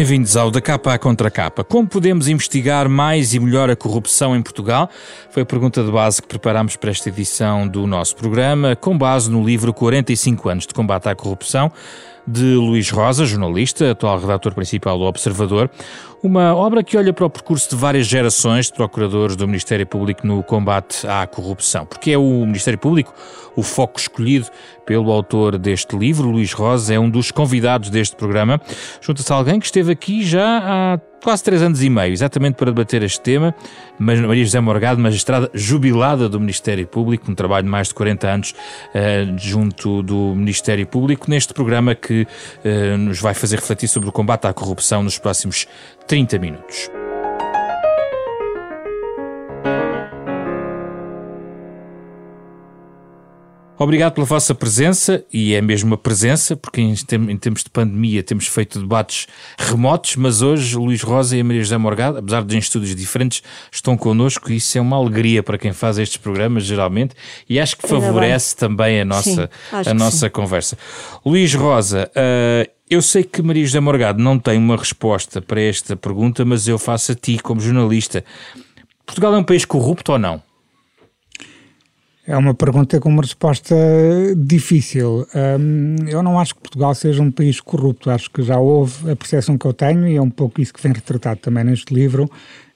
[0.00, 1.62] Bem-vindos ao Da Capa à Contra Capa.
[1.62, 4.88] Como podemos investigar mais e melhor a corrupção em Portugal?
[5.30, 9.30] Foi a pergunta de base que preparámos para esta edição do nosso programa, com base
[9.30, 11.70] no livro 45 anos de combate à corrupção,
[12.26, 15.70] de Luís Rosa, jornalista, atual redator principal do Observador.
[16.22, 20.26] Uma obra que olha para o percurso de várias gerações de procuradores do Ministério Público
[20.26, 21.86] no combate à corrupção.
[21.86, 23.14] Porque é o Ministério Público
[23.56, 24.46] o foco escolhido
[24.86, 28.60] pelo autor deste livro, Luís Rosa, é um dos convidados deste programa.
[29.00, 33.02] Junta-se alguém que esteve aqui já há quase três anos e meio, exatamente para debater
[33.02, 33.54] este tema.
[33.98, 38.28] Mas Maria José Morgado, magistrada jubilada do Ministério Público, um trabalho de mais de 40
[38.28, 38.54] anos
[38.94, 42.22] uh, junto do Ministério Público, neste programa que
[42.64, 45.66] uh, nos vai fazer refletir sobre o combate à corrupção nos próximos
[46.06, 46.99] 30 minutos.
[53.82, 56.94] Obrigado pela vossa presença, e é mesmo uma presença, porque em,
[57.38, 61.78] tempos de pandemia temos feito debates remotos, mas hoje Luís Rosa e a Maria José
[61.78, 63.42] Morgado, apesar de em estúdios diferentes,
[63.72, 67.14] estão connosco e isso é uma alegria para quem faz estes programas, geralmente,
[67.48, 70.76] e acho que favorece também a nossa, sim, a nossa conversa.
[71.24, 75.96] Luís Rosa, uh, eu sei que Maria José Morgado não tem uma resposta para esta
[75.96, 78.22] pergunta, mas eu faço a ti como jornalista.
[79.06, 80.49] Portugal é um país corrupto ou não?
[82.30, 83.74] É uma pergunta com uma resposta
[84.36, 85.26] difícil.
[85.34, 88.08] Um, eu não acho que Portugal seja um país corrupto.
[88.08, 90.80] Acho que já houve a percepção que eu tenho, e é um pouco isso que
[90.80, 92.30] vem retratado também neste livro.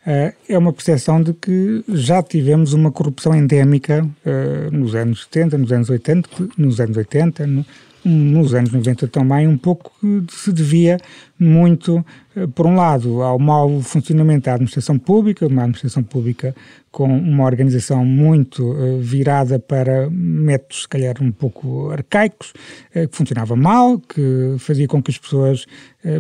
[0.05, 5.57] Uh, é uma percepção de que já tivemos uma corrupção endémica uh, nos anos 70,
[5.57, 7.65] nos anos 80, nos anos 80, no,
[8.05, 10.99] nos anos 90 também, um pouco que se devia
[11.39, 12.05] muito,
[12.37, 16.55] uh, por um lado, ao mau funcionamento da administração pública, uma administração pública
[16.91, 22.53] com uma organização muito uh, virada para métodos, se calhar, um pouco arcaicos,
[22.95, 25.67] uh, que funcionava mal, que fazia com que as pessoas,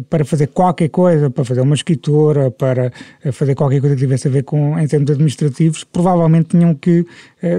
[0.08, 2.90] para fazer qualquer coisa, para fazer uma escritura, para
[3.32, 7.06] fazer qualquer coisa que tivesse a ver com, em termos administrativos, provavelmente tinham que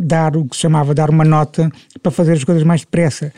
[0.02, 3.32] dar o que se chamava dar uma nota para fazer as coisas mais depressa.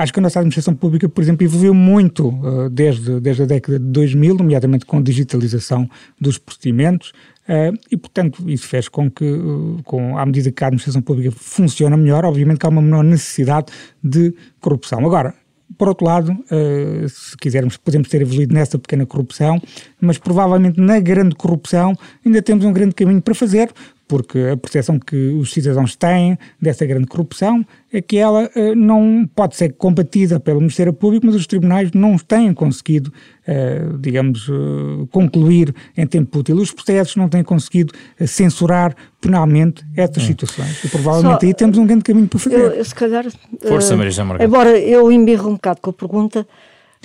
[0.00, 2.32] acho que a nossa administração pública, por exemplo, evoluiu muito
[2.70, 5.88] desde, desde a década de 2000, nomeadamente com a digitalização
[6.20, 10.68] dos procedimentos, Uh, e, portanto, isso fez com que, uh, com, à medida que a
[10.68, 13.66] administração pública funciona melhor, obviamente que há uma menor necessidade
[14.02, 15.04] de corrupção.
[15.04, 15.34] Agora,
[15.76, 19.60] por outro lado, uh, se quisermos, podemos ter evoluído nessa pequena corrupção,
[20.00, 23.72] mas provavelmente na grande corrupção ainda temos um grande caminho para fazer,
[24.06, 29.28] porque a percepção que os cidadãos têm dessa grande corrupção é que ela uh, não
[29.34, 33.12] pode ser combatida pelo Ministério Público, mas os tribunais não têm conseguido,
[33.46, 37.92] uh, digamos, uh, concluir em tempo útil os processos, não têm conseguido
[38.26, 40.26] censurar penalmente essas hum.
[40.26, 40.84] situações.
[40.84, 42.56] E provavelmente Só, aí temos um grande caminho para fazer.
[42.56, 43.24] Eu, eu se calhar.
[43.66, 44.48] Força, Marisa Morgado.
[44.48, 46.46] Embora eu embirro um bocado com a pergunta.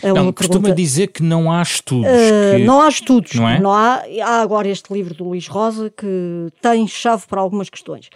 [0.01, 0.75] É não, costuma pergunta...
[0.75, 2.05] dizer que não há estudos.
[2.07, 2.65] Uh, que...
[2.65, 3.33] Não há estudos.
[3.33, 3.59] Não, é?
[3.59, 8.09] não há, há agora este livro do Luís Rosa que tem chave para algumas questões.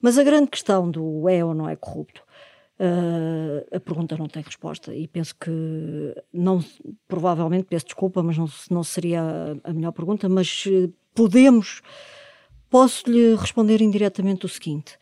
[0.00, 2.22] Mas a grande questão do é ou não é corrupto,
[2.80, 6.64] uh, a pergunta não tem resposta e penso que não,
[7.08, 9.22] provavelmente, peço desculpa, mas não, não seria
[9.62, 11.82] a, melhor pergunta, mas eh, podemos,
[12.70, 14.98] posso-lhe responder indiretamente o seguinte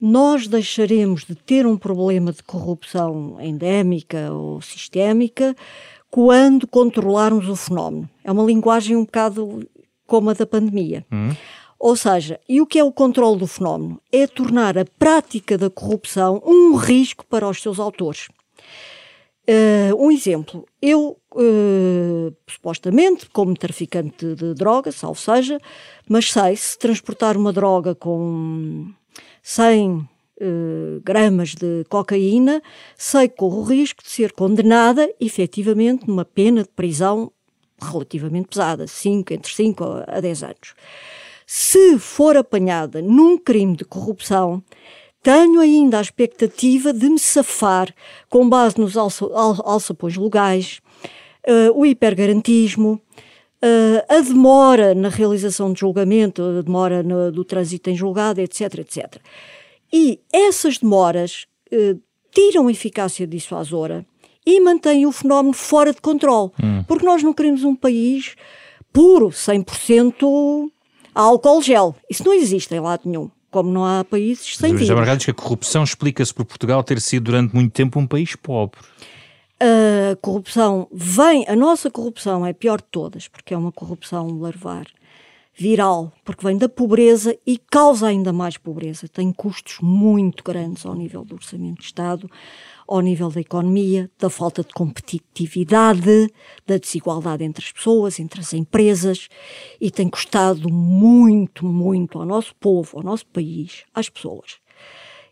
[0.00, 5.56] nós deixaremos de ter um problema de corrupção endémica ou sistémica
[6.10, 8.08] quando controlarmos o fenómeno.
[8.22, 9.66] É uma linguagem um bocado
[10.06, 11.04] como a da pandemia.
[11.10, 11.30] Hum.
[11.78, 14.00] Ou seja, e o que é o controle do fenómeno?
[14.10, 18.28] É tornar a prática da corrupção um risco para os seus autores.
[19.48, 25.58] Uh, um exemplo, eu uh, supostamente, como traficante de droga, salvo seja,
[26.08, 28.90] mas sei se transportar uma droga com
[29.48, 30.08] 100 uh,
[30.40, 32.60] eh, gramas de cocaína,
[32.96, 37.30] sei que corro o risco de ser condenada efetivamente numa pena de prisão
[37.80, 40.74] relativamente pesada, 5, entre 5 a 10 anos.
[41.46, 44.60] Se for apanhada num crime de corrupção,
[45.22, 47.94] tenho ainda a expectativa de me safar
[48.28, 50.80] com base nos alça, alçapões legais,
[51.46, 53.00] uh, o hipergarantismo,
[54.08, 59.16] a demora na realização de julgamento, a demora no, do trânsito em julgado, etc, etc.
[59.92, 62.00] E essas demoras uh,
[62.30, 64.04] tiram a eficácia dissuasora
[64.44, 66.50] e mantêm o fenómeno fora de controle.
[66.62, 66.84] Hum.
[66.86, 68.36] Porque nós não queremos um país
[68.92, 70.70] puro, 100%
[71.14, 71.96] álcool gel.
[72.08, 73.30] Isso não existe em lado nenhum.
[73.50, 74.86] Como não há países sem vírus.
[74.86, 78.36] José diz que a corrupção explica-se por Portugal ter sido durante muito tempo um país
[78.36, 78.78] pobre
[79.60, 84.86] a corrupção vem, a nossa corrupção é pior de todas, porque é uma corrupção larvar.
[85.58, 89.08] viral, porque vem da pobreza e causa ainda mais pobreza.
[89.08, 92.30] Tem custos muito grandes ao nível do orçamento de Estado,
[92.86, 96.30] ao nível da economia, da falta de competitividade,
[96.66, 99.28] da desigualdade entre as pessoas, entre as empresas,
[99.80, 104.58] e tem custado muito, muito ao nosso povo, ao nosso país, às pessoas.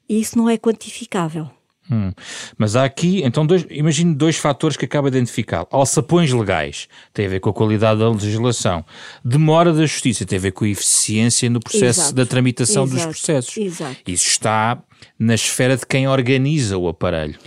[0.09, 1.51] E isso não é quantificável.
[1.91, 2.13] Hum.
[2.57, 5.67] Mas há aqui, então, dois, imagino dois fatores que acaba de identificar.
[5.71, 8.85] Alçapões legais, tem a ver com a qualidade da legislação.
[9.25, 12.15] Demora da justiça, tem a ver com a eficiência no processo Exato.
[12.15, 12.97] da tramitação Exato.
[12.97, 13.57] dos processos.
[13.57, 13.97] Exato.
[14.07, 14.83] Isso está
[15.19, 17.39] na esfera de quem organiza o aparelho.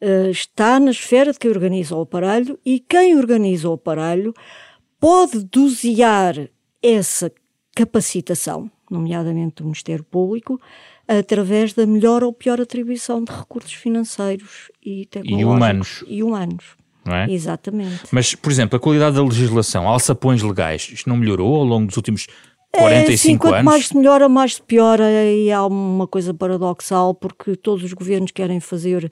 [0.00, 4.34] Uh, está na esfera de quem organiza o aparelho e quem organiza o aparelho
[4.98, 6.34] pode dosear
[6.82, 7.32] essa
[7.74, 10.60] capacitação, nomeadamente do Ministério Público,
[11.06, 15.40] através da melhor ou pior atribuição de recursos financeiros e tecnológicos.
[15.40, 16.04] E humanos.
[16.08, 16.64] E humanos.
[17.04, 17.30] Não é?
[17.30, 18.02] Exatamente.
[18.12, 21.96] Mas, por exemplo, a qualidade da legislação, alçapões legais, isto não melhorou ao longo dos
[21.96, 22.28] últimos
[22.72, 23.64] 45 é, sim, quanto anos?
[23.64, 28.30] mais se melhora, mais se piora e há uma coisa paradoxal porque todos os governos
[28.30, 29.10] querem fazer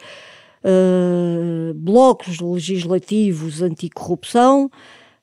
[0.65, 4.71] uh, blocos legislativos anticorrupção,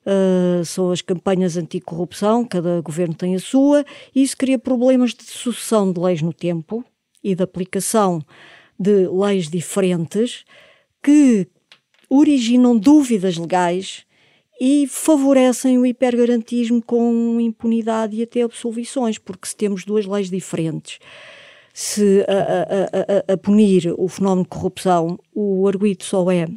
[0.08, 3.84] uh, são as campanhas anticorrupção, cada governo tem a sua,
[4.14, 6.84] e isso cria problemas de sucessão de leis no tempo
[7.22, 8.22] e de aplicação
[8.78, 10.44] de leis diferentes
[11.02, 11.46] que
[12.08, 14.06] originam dúvidas legais
[14.60, 20.98] e favorecem o hipergarantismo com impunidade e até absolvições, porque se temos duas leis diferentes,
[21.72, 26.48] se a, a, a, a punir o fenómeno de corrupção, o arguído só é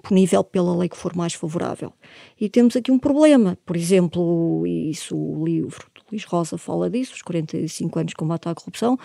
[0.00, 1.92] punível pela lei que for mais favorável.
[2.40, 7.14] E temos aqui um problema, por exemplo, isso o livro do Luís Rosa fala disso,
[7.14, 8.98] os 45 anos de combate à corrupção,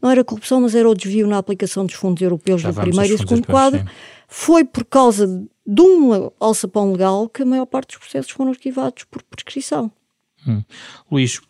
[0.00, 3.14] não era corrupção, mas era o desvio na aplicação dos fundos europeus Já do primeiro
[3.14, 3.86] e segundo quadro, sim.
[4.28, 5.26] foi por causa
[5.66, 9.90] de um alçapão legal que a maior parte dos processos foram arquivados por prescrição.
[10.46, 10.62] Hum.
[11.10, 11.40] Luís,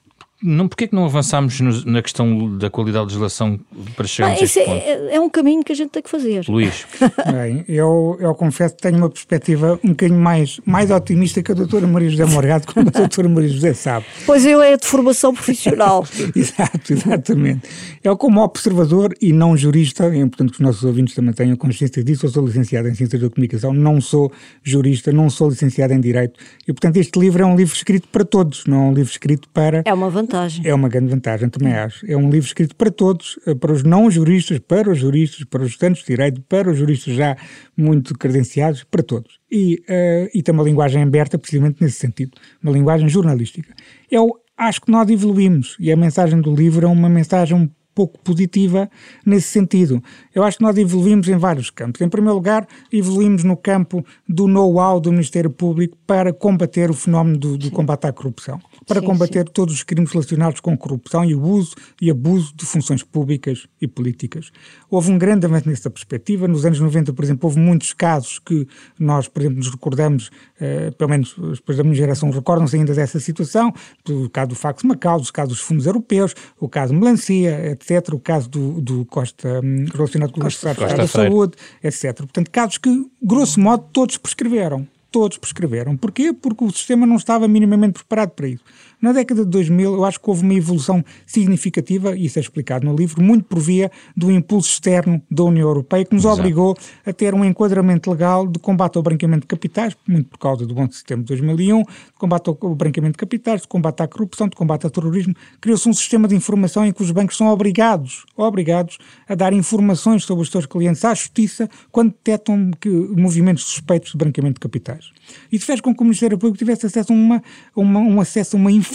[0.43, 3.61] não, porquê é que não avançámos no, na questão da qualidade da legislação
[3.95, 4.83] para chegar ah, a este é, ponto?
[4.83, 6.47] É, é, um caminho que a gente tem que fazer.
[6.49, 6.87] Luís.
[7.31, 11.55] Bem, eu, eu confesso que tenho uma perspectiva um bocadinho mais, mais otimista que a
[11.55, 14.07] doutora Maria José Morgado, como a doutora Maria José sabe.
[14.25, 16.07] Pois eu é de formação profissional.
[16.35, 17.69] Exato, exatamente.
[18.03, 22.03] Eu como observador e não jurista, é importante que os nossos ouvintes também tenham consciência
[22.03, 24.33] disso, eu sou licenciado em Ciências da Comunicação, não sou
[24.63, 28.25] jurista, não sou licenciado em Direito, e portanto este livro é um livro escrito para
[28.25, 29.83] todos, não é um livro escrito para...
[29.85, 30.67] É uma vantagem vantagem.
[30.67, 32.07] É uma grande vantagem, também acho.
[32.11, 35.63] É um livro escrito para todos, eh, para os não juristas, para os juristas, para
[35.63, 37.37] os estudantes de direito, para os juristas já
[37.77, 39.41] muito credenciados, para todos.
[39.51, 42.33] E, uh, e tem uma linguagem aberta, precisamente nesse sentido,
[42.63, 43.75] uma linguagem jornalística.
[44.11, 48.21] Eu acho que nós evoluímos e a mensagem do livro é uma mensagem um pouco
[48.21, 48.89] positiva
[49.27, 50.01] nesse sentido.
[50.33, 52.01] Eu acho que nós evoluímos em vários campos.
[52.01, 57.37] Em primeiro lugar, evoluímos no campo do know-how do Ministério Público para combater o fenómeno
[57.37, 59.53] do, do combate à corrupção para sim, combater sim.
[59.53, 63.87] todos os crimes relacionados com corrupção e o uso e abuso de funções públicas e
[63.87, 64.51] políticas.
[64.91, 66.49] Houve um grande avanço nessa perspectiva.
[66.49, 68.67] Nos anos 90, por exemplo, houve muitos casos que
[68.99, 73.21] nós, por exemplo, nos recordamos, eh, pelo menos depois da minha geração, recordam-se ainda dessa
[73.21, 73.73] situação,
[74.09, 78.19] o caso do Fax Macau, o caso dos fundos europeus, o caso Melancia, etc., o
[78.19, 81.53] caso do, do Costa, hum, relacionado com o Estado da Saúde,
[81.83, 82.17] etc.
[82.17, 85.97] Portanto, casos que, grosso modo, todos prescreveram todos prescreveram.
[85.97, 86.33] Porquê?
[86.33, 88.65] Porque o sistema não estava minimamente preparado para isso.
[89.01, 92.85] Na década de 2000, eu acho que houve uma evolução significativa, e isso é explicado
[92.85, 96.41] no livro, muito por via do impulso externo da União Europeia, que nos Exato.
[96.41, 96.77] obrigou
[97.07, 100.79] a ter um enquadramento legal de combate ao branqueamento de capitais, muito por causa do
[100.79, 101.87] 11 de setembro de 2001, de
[102.19, 105.35] combate ao branqueamento de capitais, de combate à corrupção, de combate ao terrorismo.
[105.63, 110.25] Criou-se um sistema de informação em que os bancos são obrigados, obrigados a dar informações
[110.25, 115.11] sobre os seus clientes à justiça quando detectam que, movimentos suspeitos de branqueamento de capitais.
[115.51, 117.43] Isso fez com que o Ministério Público tivesse acesso a uma,
[117.75, 118.90] uma, um acesso a uma informação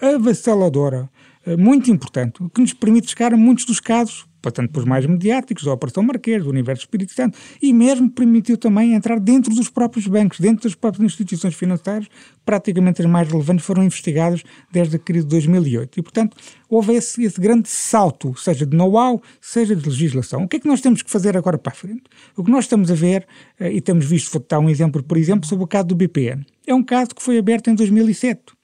[0.00, 1.10] avassaladora,
[1.46, 5.66] eh, muito importante, que nos permite chegar a muitos dos casos portanto, pelos mais mediáticos,
[5.66, 10.06] a Operação Marquês, do Universo Espírito Santo, e mesmo permitiu também entrar dentro dos próprios
[10.06, 12.08] bancos, dentro das próprias instituições financeiras,
[12.44, 15.98] praticamente as mais relevantes foram investigadas desde a crise de 2008.
[15.98, 16.36] E, portanto,
[16.68, 20.44] houve esse, esse grande salto, seja de know-how, seja de legislação.
[20.44, 22.04] O que é que nós temos que fazer agora para a frente?
[22.36, 23.26] O que nós estamos a ver,
[23.58, 26.44] eh, e temos visto, vou dar um exemplo, por exemplo, sobre o caso do BPN.
[26.66, 28.59] É um caso que foi aberto em 2007.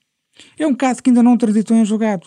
[0.58, 2.26] É um caso que ainda não transitou em julgado.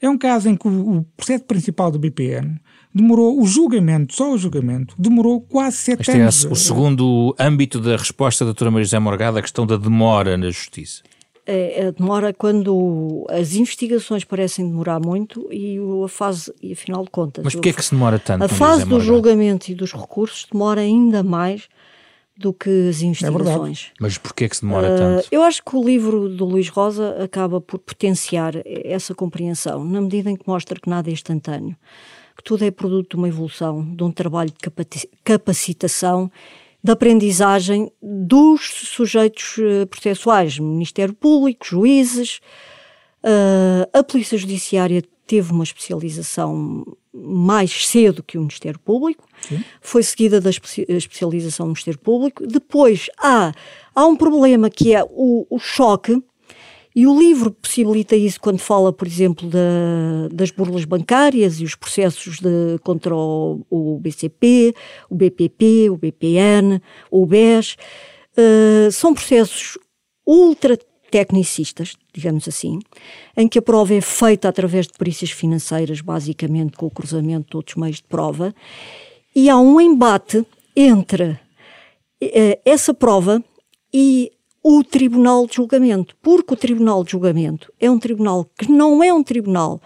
[0.00, 2.60] É um caso em que o, processo principal do BPN
[2.94, 6.44] demorou, o julgamento, só o julgamento, demorou quase sete este anos.
[6.44, 10.36] é o segundo âmbito da resposta da doutora Maria José Morgada, a questão da demora
[10.36, 11.02] na justiça.
[11.44, 17.10] É, a demora quando as investigações parecem demorar muito e a fase, e afinal de
[17.10, 17.42] contas...
[17.42, 18.44] Mas porquê é que se demora tanto?
[18.44, 21.68] A fase do julgamento e dos recursos demora ainda mais
[22.38, 23.90] do que as investigações.
[23.90, 25.28] É Mas porquê que se demora uh, tanto?
[25.32, 30.30] Eu acho que o livro do Luís Rosa acaba por potenciar essa compreensão, na medida
[30.30, 31.76] em que mostra que nada é instantâneo,
[32.36, 36.30] que tudo é produto de uma evolução, de um trabalho de capacitação,
[36.82, 42.38] de aprendizagem dos sujeitos eh, processuais, Ministério Público, juízes,
[43.24, 46.84] uh, a Polícia Judiciária teve uma especialização
[47.22, 49.62] mais cedo que o Ministério Público, Sim.
[49.80, 52.46] foi seguida da especialização do Ministério Público.
[52.46, 53.52] Depois há,
[53.94, 56.22] há um problema que é o, o choque,
[56.98, 61.76] e o livro possibilita isso quando fala, por exemplo, da, das burlas bancárias e os
[61.76, 64.74] processos de, contra o, o BCP,
[65.08, 67.76] o BPP, o BPN, o BES.
[68.36, 69.78] Uh, são processos
[70.26, 70.76] ultra
[71.10, 72.78] tecnicistas, digamos assim,
[73.36, 77.56] em que a prova é feita através de perícias financeiras, basicamente com o cruzamento de
[77.56, 78.54] outros meios de prova,
[79.34, 80.44] e há um embate
[80.76, 81.38] entre
[82.20, 83.42] eh, essa prova
[83.92, 84.32] e
[84.70, 89.10] o Tribunal de Julgamento, porque o Tribunal de Julgamento é um tribunal que não é
[89.10, 89.80] um tribunal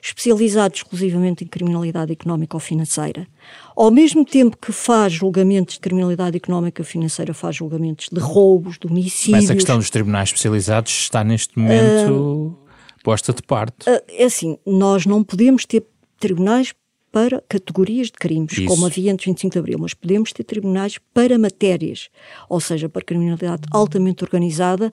[0.00, 3.26] especializado exclusivamente em criminalidade económica ou financeira.
[3.74, 8.78] Ao mesmo tempo que faz julgamentos de criminalidade económica ou financeira, faz julgamentos de roubos,
[8.78, 9.42] de homicídios.
[9.42, 12.58] Mas a questão dos tribunais especializados está neste momento uh,
[13.02, 13.90] posta de parte.
[13.90, 15.84] Uh, é assim, nós não podemos ter
[16.16, 16.72] tribunais
[17.10, 18.66] para categorias de crimes, Isso.
[18.66, 22.08] como havia antes de 25 de Abril, mas podemos ter tribunais para matérias,
[22.48, 24.92] ou seja, para criminalidade altamente organizada.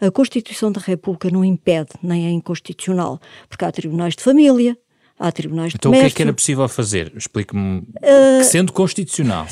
[0.00, 4.76] A Constituição da República não impede, nem é inconstitucional, porque há tribunais de família,
[5.18, 6.06] há tribunais de Então comércio.
[6.06, 7.12] o que é que era possível fazer?
[7.16, 9.46] Explique-me, uh, sendo constitucional.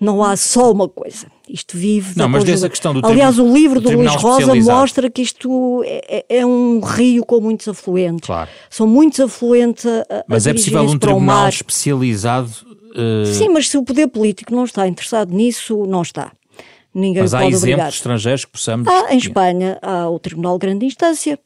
[0.00, 1.26] Não há só uma coisa.
[1.48, 2.16] Isto vive.
[2.16, 5.82] Não, mas dessa questão do Aliás, o livro do, do Luís Rosa mostra que isto
[5.84, 8.26] é, é, é, um rio com muitos afluentes.
[8.26, 8.50] Claro.
[8.70, 12.50] São muitos afluentes a, a Mas é possível um tribunal especializado.
[12.94, 13.26] Uh...
[13.26, 16.32] Sim, mas se o poder político não está interessado nisso, não está.
[16.94, 17.88] Ninguém mas há pode exemplos obrigar.
[17.88, 18.88] estrangeiros que possamos.
[18.88, 21.38] Há, em Espanha, há o Tribunal de Grande Instância.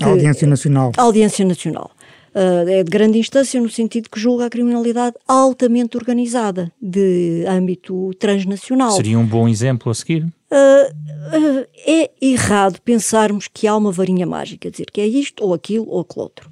[0.00, 0.92] A Audiência Nacional.
[0.96, 1.90] A Audiência Nacional
[2.34, 8.12] uh, é de grande instância no sentido que julga a criminalidade altamente organizada, de âmbito
[8.18, 8.92] transnacional.
[8.92, 10.24] Seria um bom exemplo a seguir?
[10.24, 15.54] Uh, uh, é errado pensarmos que há uma varinha mágica, dizer que é isto ou
[15.54, 16.50] aquilo ou aquilo outro.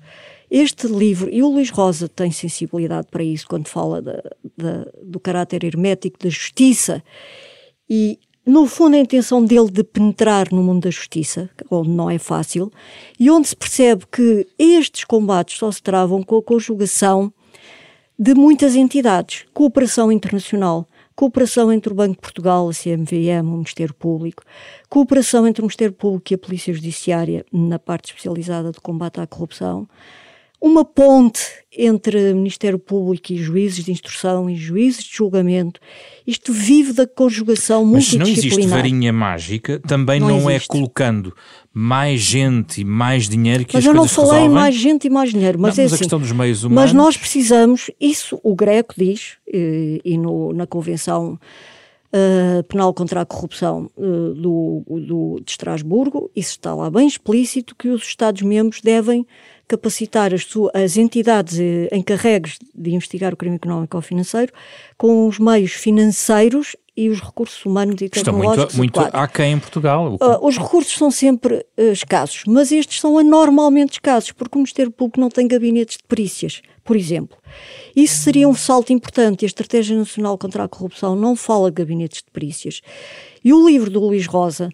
[0.50, 4.20] Este livro, e o Luís Rosa tem sensibilidade para isso quando fala da,
[4.56, 7.02] da, do caráter hermético da justiça,
[7.88, 8.18] e
[8.50, 12.68] no fundo, a intenção dele de penetrar no mundo da justiça, onde não é fácil,
[13.16, 17.32] e onde se percebe que estes combates só se travam com a conjugação
[18.18, 23.94] de muitas entidades, cooperação internacional, cooperação entre o Banco de Portugal, a CMVM, o Ministério
[23.94, 24.42] Público,
[24.88, 29.28] cooperação entre o Ministério Público e a Polícia Judiciária na parte especializada de combate à
[29.28, 29.88] corrupção,
[30.60, 31.40] uma ponte
[31.76, 35.80] entre Ministério Público e juízes de instrução e juízes de julgamento.
[36.26, 38.26] Isto vive da conjugação multidisciplinar.
[38.26, 41.34] Mas se não existe varinha mágica, também não, não é colocando
[41.72, 44.50] mais gente e mais dinheiro que mas as eu não falei resolvem.
[44.50, 46.92] mais gente e mais dinheiro, mas não, é mas assim, a questão dos meios humanos...
[46.92, 51.38] Mas nós precisamos, isso o Greco diz, e, e no, na Convenção
[52.12, 57.74] uh, Penal contra a Corrupção uh, do, do, de Estrasburgo, isso está lá bem explícito,
[57.76, 59.24] que os Estados-membros devem
[59.70, 64.52] capacitar as, as entidades eh, encarregues de investigar o crime económico ou financeiro
[64.98, 69.58] com os meios financeiros e os recursos humanos e tecnológicos Está muito, muito aquém em
[69.60, 70.14] Portugal.
[70.14, 74.90] Uh, os recursos são sempre uh, escassos, mas estes são anormalmente escassos, porque o Ministério
[74.90, 77.38] Público não tem gabinetes de perícias, por exemplo.
[77.94, 81.76] Isso seria um salto importante e a Estratégia Nacional contra a Corrupção não fala de
[81.76, 82.80] gabinetes de perícias.
[83.44, 84.68] E o livro do Luís Rosa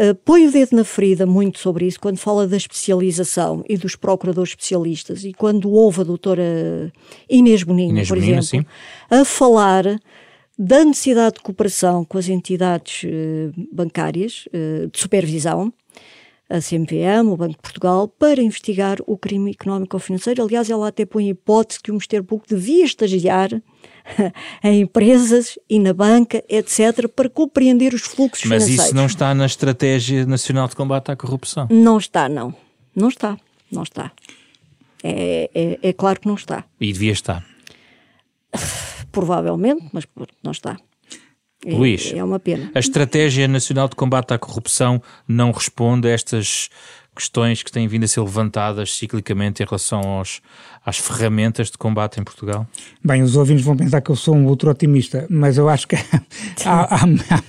[0.00, 3.96] Uh, põe o dedo na ferida muito sobre isso quando fala da especialização e dos
[3.96, 6.90] procuradores especialistas e quando ouve a doutora
[7.28, 9.14] Inês Boninho, Inês por Bonino, exemplo, sim.
[9.14, 10.00] a falar
[10.58, 15.70] da necessidade de cooperação com as entidades uh, bancárias uh, de supervisão,
[16.50, 20.42] a CMVM, o Banco de Portugal, para investigar o crime económico ou financeiro.
[20.42, 23.50] Aliás, ela até põe a hipótese que o Ministério Público devia estagiar
[24.64, 28.76] em empresas e na banca, etc., para compreender os fluxos Mas financeiros.
[28.76, 31.68] Mas isso não está na Estratégia Nacional de Combate à Corrupção?
[31.70, 32.52] Não está, não.
[32.94, 33.38] Não está.
[33.70, 34.10] Não está.
[35.02, 36.64] É, é, é claro que não está.
[36.80, 37.46] E devia estar?
[39.12, 40.04] Provavelmente, mas
[40.42, 40.76] não está.
[41.64, 42.70] É, Luís, é uma pena.
[42.74, 46.70] A Estratégia Nacional de Combate à Corrupção não responde a estas
[47.14, 50.40] questões que têm vindo a ser levantadas ciclicamente em relação aos,
[50.84, 52.66] às ferramentas de combate em Portugal?
[53.04, 55.96] Bem, os ouvintes vão pensar que eu sou um outro otimista, mas eu acho que
[56.64, 57.42] há, há,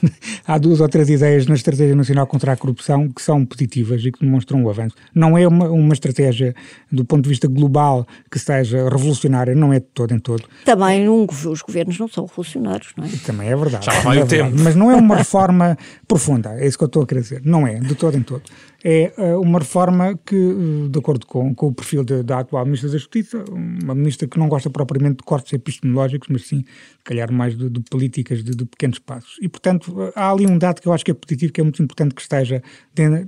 [0.47, 4.11] há, duas ou três ideias na Estratégia Nacional contra a Corrupção que são positivas e
[4.11, 4.95] que demonstram o avanço.
[5.13, 6.53] Não é uma, uma estratégia
[6.91, 10.43] do ponto de vista global que seja revolucionária, não é de todo em todo.
[10.65, 13.09] Também um, os governos não são revolucionários, não é?
[13.25, 13.85] Também é verdade.
[13.85, 14.55] Já vai é o tempo.
[14.59, 17.41] Mas não é uma reforma profunda, é isso que eu estou a querer dizer.
[17.45, 18.43] Não é, de todo em todo
[18.83, 22.89] é uh, uma reforma que, uh, de acordo com, com o perfil da atual Ministra
[22.89, 23.20] da Justiça,
[23.51, 27.69] uma ministra que não gosta propriamente de cortes epistemológicos, mas sim, se calhar, mais de,
[27.69, 29.37] de políticas de, de, pequenos passos.
[29.41, 31.81] E, portanto, há ali um dado que eu acho que é positivo, que é muito
[31.81, 32.61] importante que esteja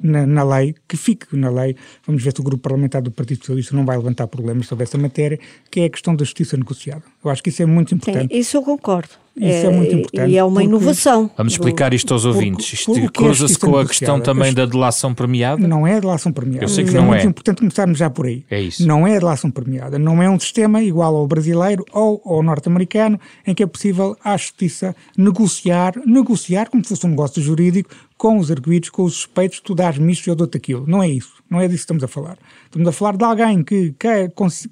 [0.02, 1.76] na, na, lei, que fique na lei.
[2.06, 4.98] Vamos ver se o grupo parlamentar do Partido Socialista não vai levantar problemas sobre essa
[4.98, 7.04] matéria, que é a questão da justiça negociada.
[7.24, 8.34] Eu acho que isso é muito importante.
[8.34, 9.23] Sim, isso eu concordo.
[9.36, 10.32] Isso é, é muito importante.
[10.32, 11.30] E é uma inovação.
[11.36, 12.74] Vamos explicar isto aos ouvintes.
[12.74, 15.68] Isto é cruza-se com a questão também da delação premiada?
[15.68, 16.64] Não é a delação premiada.
[16.64, 17.20] Eu sei que é não é.
[17.20, 18.46] É muito importante começarmos já por aí.
[18.50, 18.86] É isso.
[18.86, 19.98] Não é a delação premiada.
[19.98, 24.38] Não é um sistema igual ao brasileiro ou ao norte-americano em que é possível à
[24.38, 27.90] justiça negociar, negociar como se fosse um negócio jurídico
[28.24, 30.86] com os arguídos, com os suspeitos, tu dás misto e eu dou-te aquilo.
[30.88, 31.44] Não é isso.
[31.50, 32.38] Não é disso que estamos a falar.
[32.64, 33.94] Estamos a falar de alguém que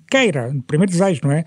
[0.09, 1.43] queira, primeiro desejo, não é?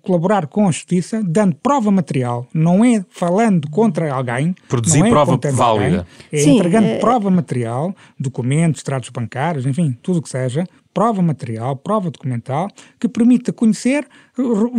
[0.00, 2.48] colaborar com a justiça, dando prova material.
[2.54, 4.54] Não é falando contra alguém.
[4.66, 5.62] Produzir é prova válida.
[5.62, 6.98] Alguém, é Sim, entregando é...
[6.98, 12.66] prova material, documentos, tratos bancários, enfim, tudo o que seja, prova material, prova documental,
[12.98, 14.08] que permita conhecer,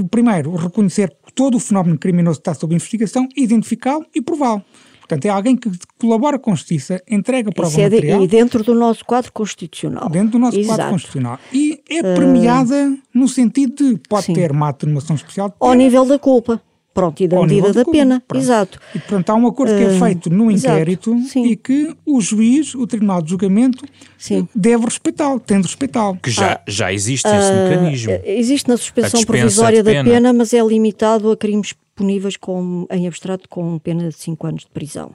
[0.09, 4.65] primeiro, reconhecer todo o fenómeno criminoso que está sob investigação, identificá-lo e prová-lo.
[5.11, 8.23] Portanto, é alguém que colabora com a justiça, entrega prova é de, material.
[8.23, 10.09] E dentro do nosso quadro constitucional.
[10.09, 10.77] Dentro do nosso Exato.
[10.77, 11.39] quadro constitucional.
[11.51, 14.33] E é premiada uh, no sentido de pode sim.
[14.33, 15.53] ter uma atenuação especial.
[15.59, 16.61] Ao nível da culpa.
[16.93, 18.21] Pronto, e da medida da pena.
[18.25, 18.41] Pronto.
[18.41, 18.79] Exato.
[18.93, 22.75] E, portanto, há um acordo que é ah, feito no inquérito e que o juiz,
[22.75, 23.85] o Tribunal de Julgamento,
[24.17, 24.47] Sim.
[24.53, 26.17] deve respeitá-lo, tem de respeitá-lo.
[26.21, 28.19] Que já, ah, já existe esse uh, mecanismo.
[28.25, 33.47] Existe na suspensão provisória da pena, mas é limitado a crimes puníveis com, em abstrato
[33.49, 35.13] com pena de 5 anos de prisão,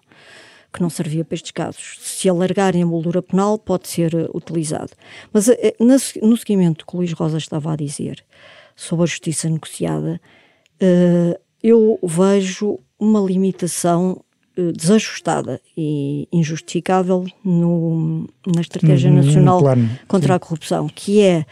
[0.73, 1.99] que não servia para estes casos.
[2.01, 4.91] Se alargarem a moldura penal, pode ser uh, utilizado.
[5.33, 5.55] Mas uh,
[6.23, 8.25] no seguimento que o Luís Rosa estava a dizer
[8.75, 10.21] sobre a justiça negociada,
[11.63, 14.23] eu vejo uma limitação
[14.75, 20.37] desajustada e injustificável no, na Estratégia no, Nacional no contra Sim.
[20.37, 21.47] a Corrupção, que é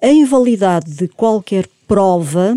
[0.00, 2.56] a invalidade de qualquer prova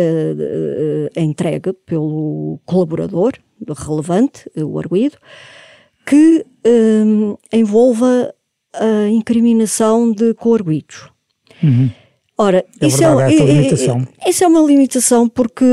[0.00, 3.32] uh, entregue pelo colaborador
[3.76, 5.16] relevante, o arguído,
[6.06, 8.34] que um, envolva
[8.74, 11.08] a incriminação de coarguidos.
[11.62, 11.90] Uhum.
[12.36, 13.38] Ora, é isso, verdade, é,
[14.26, 15.64] é, isso é uma limitação porque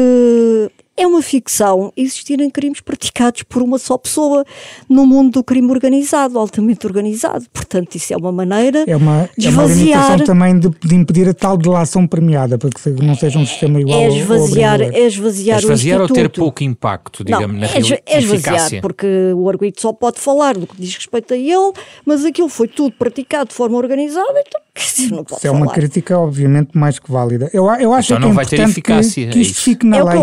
[0.99, 4.43] é uma ficção existirem crimes praticados por uma só pessoa
[4.89, 7.45] no mundo do crime organizado, altamente organizado.
[7.53, 9.49] Portanto, isso é uma maneira é uma, de esvaziar...
[9.49, 13.39] É uma limitação também de, de, impedir a tal delação premiada, para que não seja
[13.39, 17.23] um sistema igual é esvaziar, ao, ao é esvaziar, é esvaziar ou ter pouco impacto,
[17.23, 20.95] digamos, não, na é, é esvaziar, porque o arguido só pode falar do que diz
[20.95, 21.71] respeito a ele,
[22.05, 25.73] mas aquilo foi tudo praticado de forma organizada, então Isso é uma falar.
[25.73, 27.49] crítica, obviamente, mais que válida.
[27.53, 29.27] Eu, eu acho então que não é vai ter eficácia.
[29.27, 30.19] Que, que isto fique na é lei.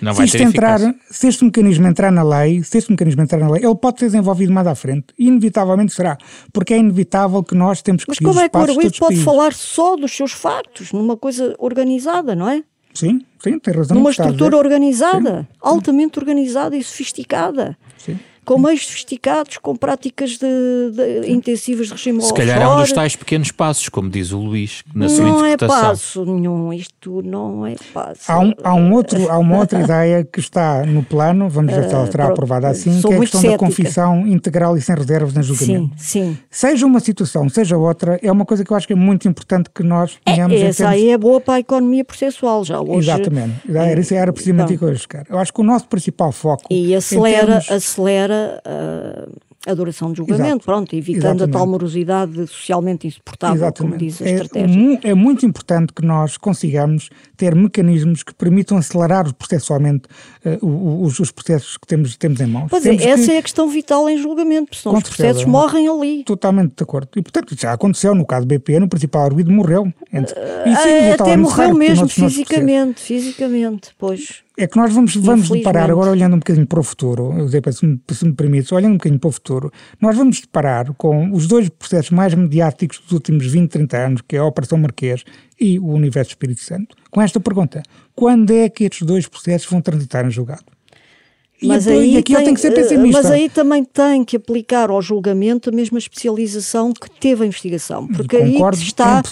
[0.00, 3.50] Não se, isto entrar, se este mecanismo entrar na lei, se este mecanismo entrar na
[3.50, 5.06] lei, ele pode ser desenvolvido mais à frente.
[5.18, 6.16] Inevitavelmente será.
[6.52, 9.52] Porque é inevitável que nós temos que Mas como é que o arguido pode falar
[9.52, 12.62] só dos seus factos, numa coisa organizada, não é?
[12.94, 13.96] Sim, sim, tem razão.
[13.96, 15.58] Numa estrutura organizada, sim.
[15.60, 17.76] altamente organizada e sofisticada.
[17.96, 22.80] Sim com meios sofisticados, com práticas de, de intensivas de regime Se calhar é um
[22.80, 25.76] dos tais pequenos passos, como diz o Luís, na sua não é interpretação.
[25.76, 28.30] Não é passo nenhum, isto não é passo.
[28.30, 31.88] Há, um, há, um outro, há uma outra ideia que está no plano, vamos ver
[31.88, 33.58] se ela será uh, aprovada assim, que é a questão cética.
[33.58, 35.94] da confissão integral e sem reservas na julgamento.
[35.96, 36.38] Sim, sim.
[36.50, 39.70] Seja uma situação, seja outra, é uma coisa que eu acho que é muito importante
[39.74, 40.56] que nós é, tenhamos...
[40.56, 43.10] É, essa aí é boa para a economia processual já hoje.
[43.10, 46.64] Exatamente, era, era precisamente então, que eu Eu acho que o nosso principal foco...
[46.70, 47.70] E acelera, termos...
[47.70, 50.64] acelera uh, a duração de julgamento, Exato.
[50.64, 51.56] pronto, evitando Exatamente.
[51.56, 53.92] a tal morosidade socialmente insuportável, Exatamente.
[53.92, 55.00] como diz a é, estratégia.
[55.02, 60.04] É muito importante que nós consigamos ter mecanismos que permitam acelerar processualmente
[60.44, 62.68] uh, os, os, processos que temos, temos em mãos.
[62.70, 63.32] Pois é, essa que...
[63.32, 66.24] é a questão vital em julgamento, senão os processos morrem ali.
[66.24, 67.10] Totalmente de acordo.
[67.16, 69.92] E, portanto, já aconteceu no caso do BP, no principal arguido morreu.
[70.12, 70.34] Entre...
[70.34, 76.34] Uh, até morreu mesmo, fisicamente, fisicamente, pois é que nós vamos, vamos deparar, agora olhando
[76.36, 77.34] um bocadinho para o futuro,
[77.72, 81.32] se me, se me permites, olhando um bocadinho para o futuro, nós vamos deparar com
[81.32, 85.24] os dois processos mais mediáticos dos últimos 20, 30 anos, que é a Operação Marquês
[85.58, 87.82] e o Universo Espírito Santo, com esta pergunta:
[88.14, 90.64] quando é que estes dois processos vão transitar em julgado?
[91.62, 93.22] Mas e, aí aqui tem, tem que ser pessimista.
[93.22, 98.06] Mas aí também tem que aplicar ao julgamento a mesma especialização que teve a investigação.
[98.06, 99.22] Porque Concordo aí está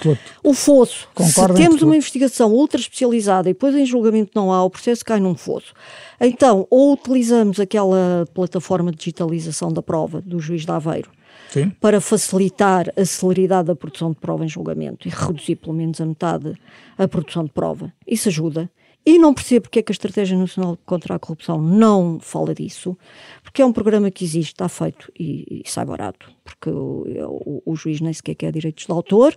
[0.42, 1.08] o fosso.
[1.14, 5.04] Concordo Se temos uma investigação ultra especializada e depois em julgamento não há, o processo
[5.04, 5.72] cai num fosso.
[6.20, 11.10] Então, ou utilizamos aquela plataforma de digitalização da prova do juiz de Aveiro,
[11.50, 11.70] Sim.
[11.80, 16.06] para facilitar a celeridade da produção de prova em julgamento e reduzir pelo menos a
[16.06, 16.54] metade
[16.96, 17.92] a produção de prova.
[18.06, 18.70] Isso ajuda.
[19.04, 22.96] E não percebo porque é que a Estratégia Nacional contra a Corrupção não fala disso,
[23.42, 27.06] porque é um programa que existe, está feito e, e sai barato, porque o,
[27.44, 29.34] o, o, juiz nem sequer quer direitos de autor.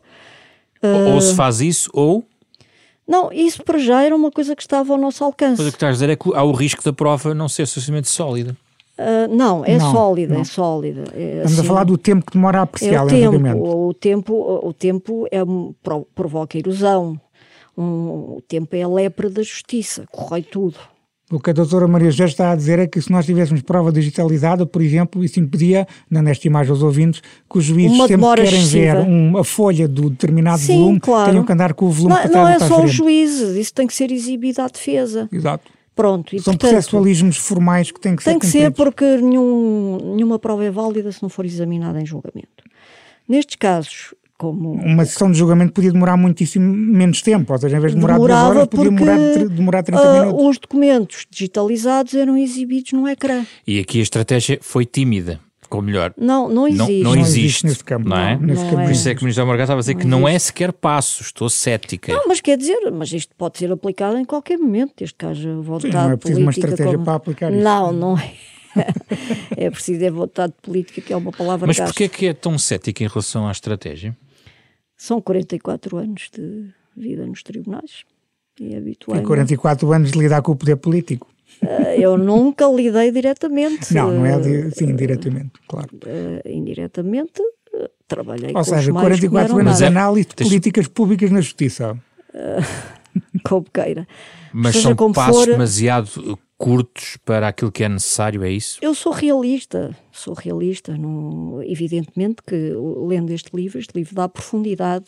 [0.83, 2.25] Ou, uh, se faz isso, ou.
[3.07, 5.61] Não, isso para já era uma coisa que estava ao nosso alcance.
[5.61, 7.65] Mas o que estás a dizer é que há o risco da prova não ser
[7.65, 8.57] suficientemente sólida.
[8.97, 10.41] Uh, não, é não, sólida, não.
[10.41, 11.03] é sólida.
[11.13, 13.93] É, Estamos assim, a falar do tempo que demora a apreciar é o tempo, o
[13.93, 15.39] tempo, o tempo é,
[16.13, 17.19] provoca erosão,
[17.77, 20.77] um, o tempo é a lepra da justiça, corrói tudo.
[21.31, 23.89] O que a doutora Maria José está a dizer é que se nós tivéssemos prova
[23.89, 28.59] digitalizada, por exemplo, isso impedia, nesta imagem aos ouvintes, que os juízes uma sempre querem
[28.59, 29.01] excessiva.
[29.01, 31.31] ver uma folha do determinado Sim, volume, claro.
[31.31, 33.93] tenham que andar com o volume Não, não é só os juízes, isso tem que
[33.93, 35.29] ser exibido à defesa.
[35.31, 35.71] Exato.
[35.95, 39.05] Pronto, e, São portanto, processualismos formais que têm que tem ser Tem que ser porque
[39.17, 42.63] nenhum, nenhuma prova é válida se não for examinada em julgamento.
[43.27, 44.71] Nestes casos, como...
[44.71, 48.15] Uma sessão de julgamento podia demorar muitíssimo menos tempo, ou seja, em vez de demorar
[48.15, 50.45] Demorava duas horas, podia demorar, demorar 30 uh, minutos.
[50.47, 53.45] Os documentos digitalizados eram exibidos no ecrã.
[53.67, 55.39] E aqui a estratégia foi tímida.
[55.69, 57.03] Ou melhor, não, não existe.
[57.03, 58.09] Não, não existe, neste campo.
[58.09, 58.35] Não, é?
[58.35, 58.83] Não, não é.
[58.83, 60.19] Por isso é que o Ministro Morgado estava a dizer não que existe.
[60.19, 62.11] não é sequer passo, estou cética.
[62.11, 65.55] Não, mas quer dizer, mas isto pode ser aplicado em qualquer momento, desde que haja
[65.61, 67.05] vontade Sim, não é preciso uma estratégia como...
[67.05, 67.63] para aplicar isso.
[67.63, 68.33] Não, não é.
[69.55, 72.57] é preciso é vontade política, que é uma palavra Mas porquê é que é tão
[72.57, 74.17] cética em relação à estratégia?
[75.01, 78.03] São 44 anos de vida nos tribunais.
[78.59, 81.27] E habituei E 44 anos de lidar com o poder político.
[81.59, 83.91] Uh, eu nunca lidei diretamente.
[83.95, 85.89] Não, não é sim, diretamente, claro.
[85.95, 87.41] Uh, indiretamente,
[88.07, 91.97] trabalhei Ou com seja, 44 anos de análise de políticas públicas na justiça.
[93.43, 94.07] como queira.
[94.53, 98.77] Mas Seja são passos for, demasiado curtos para aquilo que é necessário, é isso?
[98.81, 100.95] Eu sou realista, sou realista.
[100.95, 102.73] Não, evidentemente que,
[103.07, 105.05] lendo este livro, este livro dá profundidade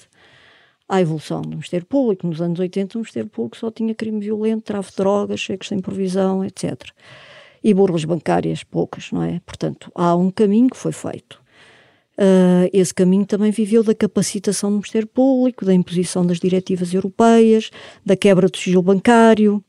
[0.90, 2.26] à evolução do Ministério Público.
[2.26, 5.80] Nos anos 80, o Ministério Público só tinha crime violento, tráfico de drogas, cheques sem
[5.80, 6.90] provisão, etc.
[7.64, 9.40] E burlas bancárias, poucas, não é?
[9.46, 11.43] Portanto, há um caminho que foi feito.
[12.16, 17.72] Uh, esse caminho também viveu da capacitação do Ministério Público, da imposição das diretivas europeias,
[18.06, 19.64] da quebra do sigilo bancário,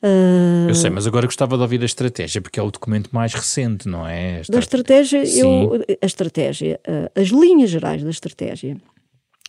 [0.00, 3.34] Uh, eu sei, mas agora gostava de ouvir a estratégia, porque é o documento mais
[3.34, 4.42] recente, não é?
[4.48, 8.76] Da estratégia, eu, a estratégia, uh, as linhas gerais da estratégia,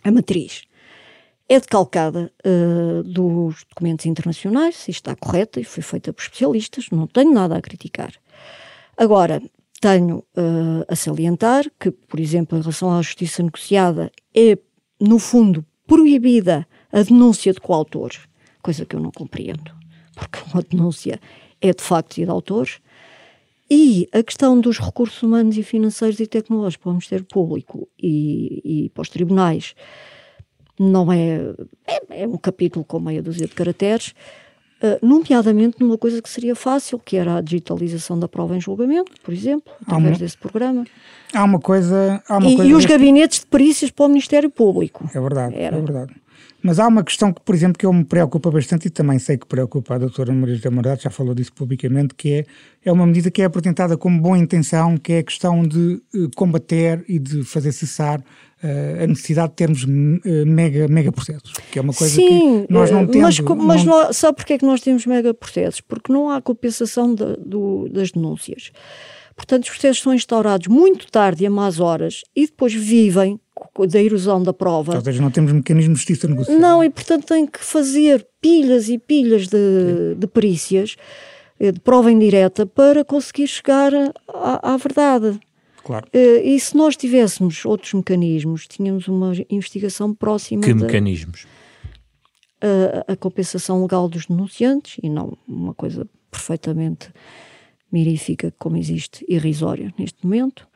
[0.04, 0.64] a matriz,
[1.48, 2.32] é decalcada
[3.06, 7.62] dos documentos internacionais, se está correta e foi feita por especialistas, não tenho nada a
[7.62, 8.14] criticar.
[8.96, 9.42] Agora,
[9.80, 10.24] tenho
[10.88, 14.58] a salientar que, por exemplo, em relação à justiça negociada, é,
[15.00, 18.12] no fundo, proibida a denúncia de coautor,
[18.62, 19.80] coisa que eu não compreendo
[20.20, 21.20] porque uma denúncia
[21.62, 22.80] é de facto de autores,
[23.72, 28.62] e a questão dos recursos humanos e financeiros e tecnológicos para o Ministério Público e,
[28.66, 29.76] e para os tribunais
[30.78, 31.54] não é,
[31.86, 34.16] é, é, um capítulo com meia dúzia de caracteres,
[34.84, 39.12] uh, nomeadamente numa coisa que seria fácil, que era a digitalização da prova em julgamento,
[39.24, 40.86] por exemplo, através uma, desse programa.
[41.34, 42.22] Há uma coisa.
[42.28, 45.10] Há uma e, coisa e os gabinetes de perícias para o Ministério Público.
[45.14, 45.78] É verdade, era.
[45.78, 46.14] é verdade.
[46.62, 49.38] Mas há uma questão que, por exemplo, que eu me preocupa bastante e também sei
[49.38, 52.46] que preocupa a doutora Maria José Morado, já falou disso publicamente, que é,
[52.84, 56.30] é uma medida que é apresentada como boa intenção, que é a questão de uh,
[56.36, 58.22] combater e de fazer cessar
[58.62, 59.88] a necessidade de termos uh,
[60.46, 63.40] mega, mega processos, que é uma coisa Sim, que nós não temos.
[63.40, 64.12] Mas, mas não...
[64.12, 65.82] sabe porquê é que nós temos mega processos?
[65.82, 68.72] Porque não há compensação de, do, das denúncias.
[69.36, 73.40] Portanto, os processos são instaurados muito tarde, a más horas, e depois vivem
[73.88, 74.96] da erosão da prova.
[74.96, 76.60] Ou seja, não temos mecanismos de justiça negociada.
[76.60, 80.98] Não, e portanto tem que fazer pilhas e pilhas de, de perícias,
[81.60, 83.94] eh, de prova indireta, para conseguir chegar
[84.28, 85.40] à, à verdade.
[85.90, 86.08] Claro.
[86.14, 90.62] Eh, e se nós tivéssemos outros mecanismos, tínhamos uma investigação próxima.
[90.62, 91.48] Que mecanismos?
[92.62, 97.10] A, a, compensação legal dos denunciantes e não uma coisa perfeitamente
[97.92, 100.68] mirífica como existe, irrisória neste momento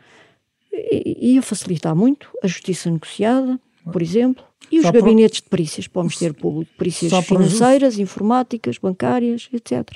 [0.92, 3.60] ia facilitar muito a justiça negociada,
[3.92, 5.46] por exemplo, e os Só gabinetes por...
[5.46, 9.92] de perícias para o Ministério Público, perícias Só financeiras, informáticas, bancárias, etc.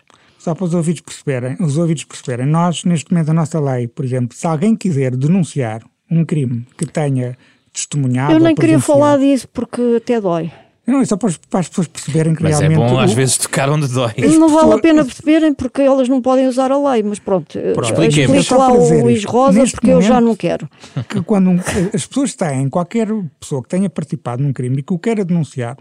[0.48, 4.06] Só para os ouvidos perceberem, os ouvidos perceberem, nós, neste momento, a nossa lei, por
[4.06, 7.38] exemplo, se alguém quiser denunciar um crime que tenha
[7.74, 8.32] testemunhado.
[8.32, 10.50] Eu nem queria falar disso porque até dói.
[10.86, 12.80] Não, é só para, para as pessoas perceberem que mas é realmente.
[12.80, 13.04] Mas é bom o...
[13.04, 14.14] às vezes tocar onde dói.
[14.40, 18.02] Não vale a pena perceberem porque elas não podem usar a lei, mas pronto, pronto
[18.06, 20.70] explique lá o Luís Rosa porque eu já não quero.
[21.10, 21.60] Que quando um,
[21.94, 25.76] as pessoas têm, qualquer pessoa que tenha participado num crime e que o queira denunciar,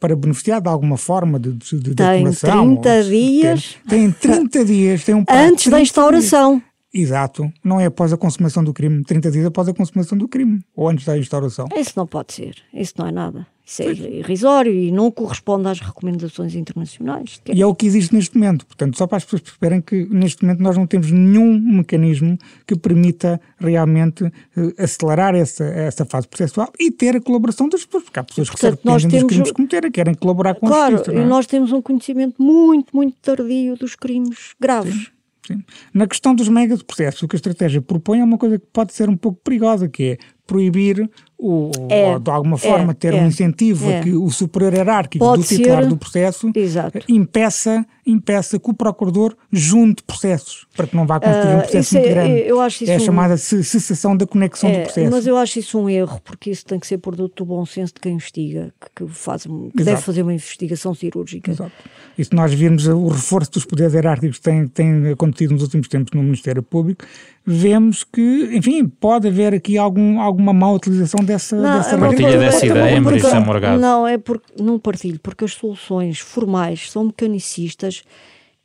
[0.00, 3.76] para beneficiar de alguma forma de, de, de tem 30 dias.
[3.88, 6.56] Tem, tem 30 dias, tem um Antes da instauração.
[6.56, 6.75] Dias.
[6.92, 10.60] Exato, não é após a consumação do crime, 30 dias após a consumação do crime,
[10.74, 11.66] ou antes da instauração.
[11.76, 13.46] Isso não pode ser, isso não é nada.
[13.66, 17.40] Isso é irrisório e não corresponde às recomendações internacionais.
[17.52, 18.64] E é o que existe neste momento.
[18.64, 22.76] Portanto, só para as pessoas perceberem que neste momento nós não temos nenhum mecanismo que
[22.76, 24.32] permita realmente uh,
[24.78, 28.76] acelerar essa, essa fase processual e ter a colaboração das pessoas, porque há pessoas Portanto,
[28.76, 31.02] que se arrependem dos crimes que cometeram, querem colaborar com claro.
[31.02, 31.22] Claro, é?
[31.22, 34.94] e nós temos um conhecimento muito, muito tardio dos crimes graves.
[34.94, 35.15] Sim.
[35.46, 35.62] Sim.
[35.94, 38.92] Na questão dos mega processos, o que a estratégia propõe é uma coisa que pode
[38.92, 43.12] ser um pouco perigosa, que é proibir o, é, ou de alguma forma é, ter
[43.12, 43.98] é, um incentivo é.
[43.98, 46.98] a que o superior hierárquico Pode do titular ser, do processo exato.
[47.08, 51.94] impeça, impeça que o procurador junte processos para que não vá constituir uh, um processo
[51.94, 52.40] muito é, grande.
[52.40, 53.04] Eu acho isso é a um...
[53.04, 55.10] chamada cessação da conexão do processo.
[55.10, 57.92] Mas eu acho isso um erro, porque isso tem que ser produto do bom senso
[57.94, 61.50] de quem investiga, que, que faz, que deve fazer uma investigação cirúrgica.
[61.50, 61.72] Exato.
[62.16, 65.86] E se nós virmos o reforço dos poderes hierárquicos que tem, tem acontecido nos últimos
[65.86, 67.04] tempos no Ministério Público,
[67.46, 72.64] vemos que, enfim, pode haver aqui algum, alguma má utilização dessa, não, dessa Partilha dessa
[72.64, 73.80] ideia, Marisa Morgado.
[73.80, 78.02] Não, é porque não partilho, porque as soluções formais são mecanicistas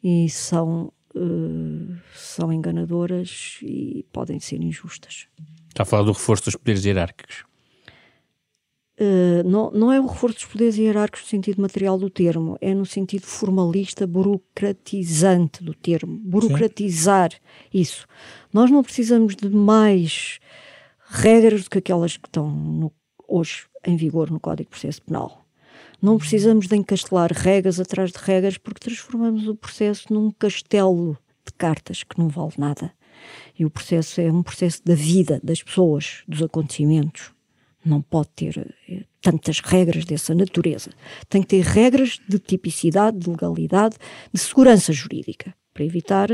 [0.03, 5.27] e são, uh, são enganadoras e podem ser injustas.
[5.69, 7.43] Está a falar do reforço dos poderes hierárquicos.
[8.99, 12.73] Uh, não, não é o reforço dos poderes hierárquicos no sentido material do termo, é
[12.73, 16.19] no sentido formalista, burocratizante do termo.
[16.19, 17.39] Burocratizar Sim.
[17.73, 18.05] isso.
[18.53, 20.39] Nós não precisamos de mais
[21.11, 22.91] regras do que aquelas que estão no,
[23.27, 25.45] hoje em vigor no Código de Processo Penal.
[26.01, 31.53] Não precisamos de encastelar regras atrás de regras porque transformamos o processo num castelo de
[31.53, 32.93] cartas que não vale nada.
[33.59, 37.31] E o processo é um processo da vida das pessoas, dos acontecimentos.
[37.85, 40.91] Não pode ter é, tantas regras dessa natureza.
[41.29, 43.95] Tem que ter regras de tipicidade, de legalidade,
[44.33, 46.29] de segurança jurídica para evitar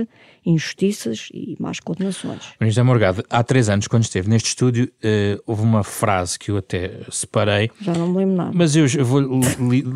[0.46, 2.42] injustiças e más condenações.
[2.60, 6.58] Ministro Morgado, há três anos, quando esteve neste estúdio, uh, houve uma frase que eu
[6.58, 7.70] até separei.
[7.82, 8.52] Já não me lembro nada.
[8.54, 9.42] Mas eu, eu vou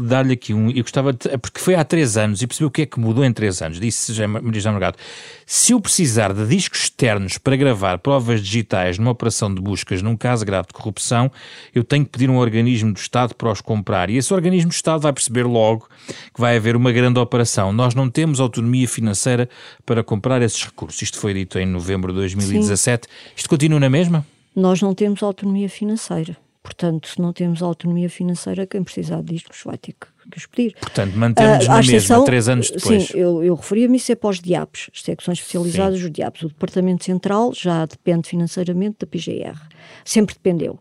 [0.08, 0.70] dar-lhe aqui um.
[0.70, 3.24] Eu gostava de, Porque foi há três anos e percebi o que é que mudou
[3.24, 3.80] em três anos.
[3.80, 4.98] Disse Ministro Morgado:
[5.46, 10.18] se eu precisar de discos externos para gravar provas digitais numa operação de buscas num
[10.18, 11.32] caso grave de corrupção,
[11.74, 14.10] eu tenho que pedir um organismo do Estado para os comprar.
[14.10, 15.88] E esse organismo do Estado vai perceber logo
[16.34, 17.72] que vai haver uma grande operação.
[17.72, 19.41] Nós não temos autonomia financeira
[19.86, 21.02] para comprar esses recursos.
[21.02, 23.08] Isto foi dito em novembro de 2017.
[23.08, 23.34] Sim.
[23.36, 24.26] Isto continua na mesma?
[24.56, 26.36] Nós não temos autonomia financeira.
[26.64, 30.46] Portanto, se não temos autonomia financeira, quem precisar de discos vai ter que, que os
[30.46, 30.76] pedir.
[30.80, 33.08] Portanto, mantemos uh, na mesma, três anos depois.
[33.08, 36.04] Sim, eu, eu referia-me isso é para os DIAPs, as secções especializadas sim.
[36.04, 36.44] dos DIAPs.
[36.44, 39.60] O Departamento Central já depende financeiramente da PGR.
[40.06, 40.80] Sempre dependeu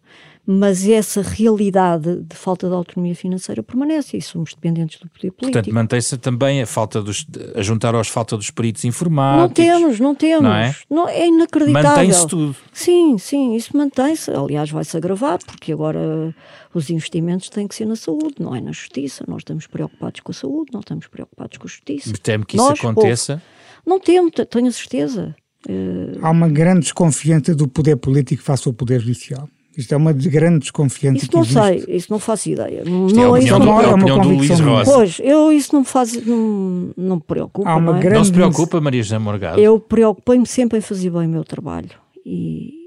[0.53, 5.53] mas essa realidade de falta de autonomia financeira permanece e somos dependentes do poder político.
[5.53, 9.65] Portanto, mantém-se também a falta dos, a juntar aos falta dos peritos informáticos.
[9.65, 10.43] Não temos, não temos.
[10.43, 10.75] Não é?
[10.91, 11.91] Não, é inacreditável.
[11.91, 12.57] Mantém-se tudo.
[12.73, 14.33] Sim, sim, isso mantém-se.
[14.33, 16.35] Aliás, vai-se agravar, porque agora
[16.75, 19.25] os investimentos têm que ser na saúde, não é na justiça.
[19.29, 22.13] Nós estamos preocupados com a saúde, não estamos preocupados com a justiça.
[22.21, 23.35] Temo que isso Nós, aconteça?
[23.35, 23.89] Pouco.
[23.89, 25.33] Não temo, tenho a certeza.
[25.69, 26.19] Uh...
[26.21, 29.49] Há uma grande desconfiança do poder político face ao poder judicial.
[29.77, 31.25] Isto é uma grande desconfiança.
[31.25, 32.81] Isso não sei, isso não faço ideia.
[32.81, 34.93] Isto não, é a opinião, do, é a opinião do Luís Rosa.
[34.93, 37.71] Pois, eu isso não me faz, não, não me preocupa.
[37.71, 38.01] Há uma não, é?
[38.01, 38.17] grande...
[38.17, 39.61] não se preocupa, Maria José Morgado?
[39.61, 41.91] Eu preocupei-me sempre em fazer bem o meu trabalho.
[42.27, 42.81] E,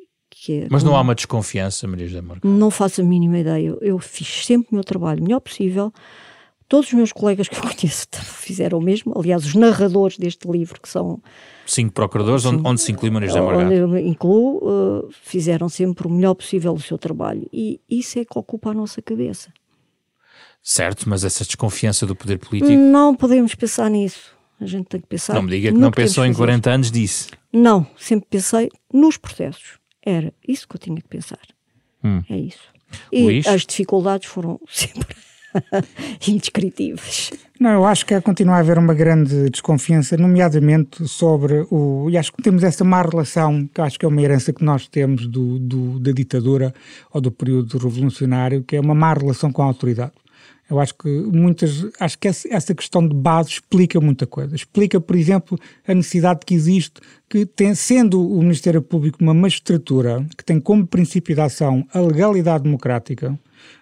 [0.50, 2.48] é, Mas não há uma desconfiança, Maria José Morgado?
[2.48, 3.66] Não faço a mínima ideia.
[3.66, 5.94] Eu, eu fiz sempre o meu trabalho o melhor possível.
[6.68, 9.14] Todos os meus colegas que eu conheço fizeram o mesmo.
[9.18, 11.22] Aliás, os narradores deste livro, que são
[11.66, 13.66] cinco procuradores, onde, onde se inclui Maria José Morgado.
[13.66, 17.48] Onde eu incluo, uh, fizeram sempre o melhor possível o seu trabalho.
[17.52, 19.52] E isso é que ocupa a nossa cabeça.
[20.62, 22.72] Certo, mas essa desconfiança do poder político...
[22.72, 24.34] Não podemos pensar nisso.
[24.60, 25.34] A gente tem que pensar...
[25.34, 27.28] Não me diga que não pensou em 40 anos disso.
[27.52, 29.78] Não, sempre pensei nos processos.
[30.02, 31.42] Era isso que eu tinha que pensar.
[32.04, 32.22] Hum.
[32.30, 32.74] É isso.
[33.12, 33.48] E Luís?
[33.48, 35.16] as dificuldades foram sempre
[36.28, 37.32] indescritíveis.
[37.60, 42.10] Não, eu acho que continua a haver uma grande desconfiança, nomeadamente sobre o.
[42.10, 44.88] E acho que temos essa má relação, que acho que é uma herança que nós
[44.88, 46.74] temos do, do, da ditadura
[47.14, 50.12] ou do período revolucionário, que é uma má relação com a autoridade.
[50.70, 54.56] Eu acho que muitas, acho que essa questão de base explica muita coisa.
[54.56, 60.26] Explica, por exemplo, a necessidade que existe que tem, sendo o Ministério Público uma magistratura
[60.38, 63.38] que tem como princípio de ação a legalidade democrática,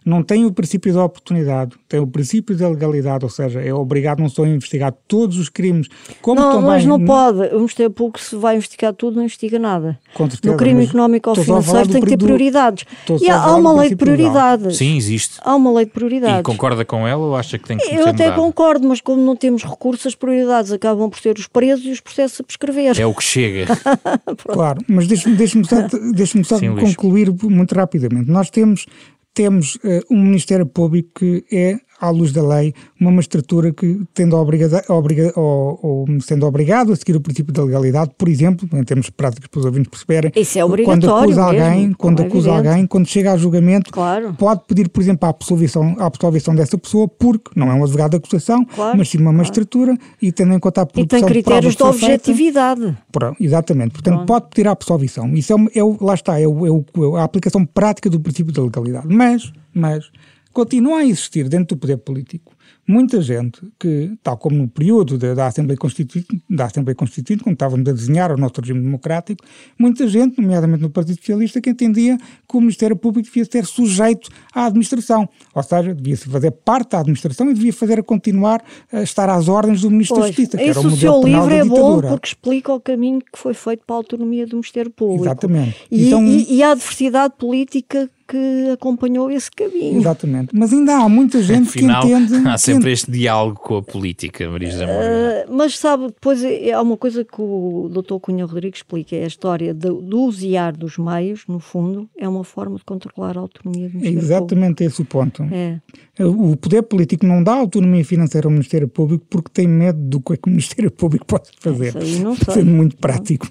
[0.05, 4.19] não tem o princípio da oportunidade, tem o princípio da legalidade, ou seja, é obrigado
[4.19, 5.87] não só a investigar todos os crimes,
[6.21, 6.67] como não, também...
[6.67, 7.53] mas não, pode.
[7.53, 9.99] O Ministério Público, se vai investigar tudo, não investiga nada.
[10.15, 12.85] Certeza, no crime económico ou financeiro tem que ter prioridades.
[13.21, 14.77] E há, há uma lei de prioridades.
[14.77, 15.37] Sim, existe.
[15.41, 16.39] Há uma lei de prioridades.
[16.39, 18.41] E concorda com ela ou acha que tem que ser Eu até mudado?
[18.41, 21.99] concordo, mas como não temos recursos, as prioridades acabam por ser os presos e os
[21.99, 22.99] processos a prescrever.
[22.99, 23.67] É o que chega.
[24.47, 25.75] claro, mas deixe-me deixe só,
[26.13, 27.43] deixe só Sim, concluir Luís.
[27.43, 28.29] muito rapidamente.
[28.29, 28.85] Nós temos,
[29.33, 34.35] temos uh, um Ministério Público que é à luz da lei, uma magistratura que, tendo,
[34.35, 38.83] obrigada, obriga, ou, ou, sendo obrigado a seguir o princípio da legalidade, por exemplo, em
[38.83, 42.67] termos práticos para os ouvintes perceberem, Isso é quando acusa alguém, mesmo, quando acusa evidente.
[42.69, 44.33] alguém, quando chega a julgamento, claro.
[44.33, 48.11] pode pedir, por exemplo, a absolvição, a absolvição dessa pessoa, porque não é um advogado
[48.11, 50.11] de acusação, claro, mas sim uma magistratura, claro.
[50.19, 52.81] e tendo em conta a produção E tem critérios de, de objetividade.
[52.81, 54.27] Feita, pronto, exatamente, portanto, Pronto.
[54.27, 55.31] pode pedir a absolvição.
[55.35, 59.07] Isso é, é, lá está, é, é a aplicação prática do princípio da legalidade.
[59.07, 60.09] Mas, mas
[60.51, 62.53] continua a existir dentro do poder político
[62.87, 67.53] muita gente que, tal como no período da, da, Assembleia Constituinte, da Assembleia Constituinte, quando
[67.53, 69.43] estávamos a desenhar o nosso regime democrático,
[69.77, 74.29] muita gente, nomeadamente no Partido Socialista, que entendia que o Ministério Público devia ser sujeito
[74.53, 78.61] à administração, ou seja, devia fazer parte da administração e devia fazer a continuar
[78.91, 81.53] a estar às ordens do Ministro pois, da Justiça, que era o modelo seu livro
[81.53, 85.25] é bom porque explica o caminho que foi feito para a autonomia do Ministério Público.
[85.25, 85.77] Exatamente.
[85.89, 89.99] E, então, e, e a adversidade política que acompanhou esse caminho.
[89.99, 90.55] Exatamente.
[90.55, 92.47] Mas ainda há muita gente Afinal, que entende.
[92.47, 96.81] Há sempre este diálogo com a política, Maria José uh, Mas sabe, depois é, há
[96.81, 98.19] uma coisa que o Dr.
[98.21, 102.45] Cunha Rodrigues explica: é a história do, do usiar dos meios, no fundo, é uma
[102.45, 104.93] forma de controlar a autonomia do É Ministério exatamente Público.
[104.93, 105.43] esse o ponto.
[105.51, 105.81] É.
[106.23, 110.33] O poder político não dá autonomia financeira ao Ministério Público porque tem medo do que,
[110.33, 111.89] é que o Ministério Público pode fazer.
[111.89, 112.53] Isso aí não sei.
[112.53, 113.47] Sendo muito prático.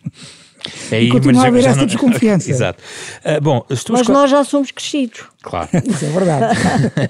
[0.90, 1.86] É e continua a haver essa não...
[1.86, 2.50] desconfiança.
[2.50, 2.82] Exato.
[3.24, 5.24] Uh, bom, Mas nós já somos crescidos.
[5.42, 5.68] Claro.
[5.88, 6.58] Isso é verdade.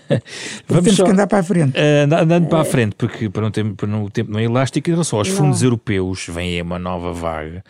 [0.69, 1.77] Vamos Temos só, que andar para a frente.
[1.77, 4.89] Uh, andando para a frente, porque para um tempo, para um tempo não é elástico,
[4.89, 5.37] em relação aos não.
[5.37, 7.65] fundos europeus, vem aí uma nova vaga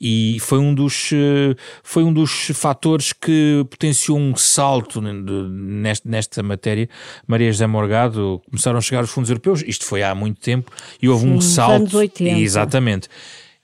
[0.00, 6.42] e foi um dos, uh, foi um dos fatores que potenciou um salto nesta, nesta
[6.42, 6.88] matéria.
[7.26, 11.08] Maria José Morgado, começaram a chegar os fundos europeus, isto foi há muito tempo, e
[11.08, 11.74] houve Sim, um salto.
[11.74, 12.38] Anos 80.
[12.38, 13.08] Exatamente.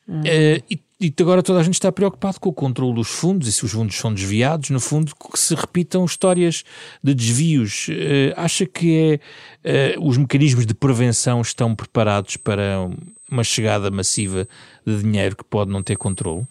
[0.08, 3.52] Uh, e e agora toda a gente está preocupado com o controle dos fundos e
[3.52, 6.64] se os fundos são desviados, no fundo, que se repitam histórias
[7.00, 7.86] de desvios.
[7.86, 9.20] Uh, acha que
[9.62, 12.90] é, uh, os mecanismos de prevenção estão preparados para
[13.30, 14.48] uma chegada massiva
[14.84, 16.44] de dinheiro que pode não ter controle?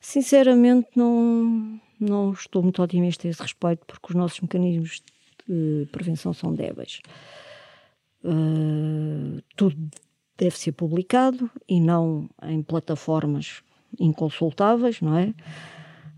[0.00, 5.02] Sinceramente, não, não estou muito otimista a esse respeito, porque os nossos mecanismos
[5.46, 7.00] de prevenção são débeis.
[8.24, 9.76] Uh, tudo
[10.38, 13.62] deve ser publicado e não em plataformas
[13.98, 15.34] inconsultáveis, não é?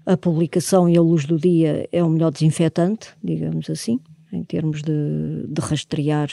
[0.06, 3.98] A publicação e a luz do dia é o melhor desinfetante, digamos assim,
[4.32, 6.28] em termos de, de rastrear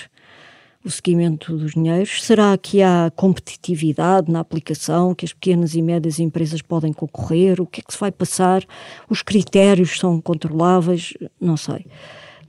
[0.83, 2.23] o seguimento dos dinheiros.
[2.23, 7.61] Será que há competitividade na aplicação, que as pequenas e médias empresas podem concorrer?
[7.61, 8.65] O que é que se vai passar?
[9.09, 11.13] Os critérios são controláveis?
[11.39, 11.85] Não sei.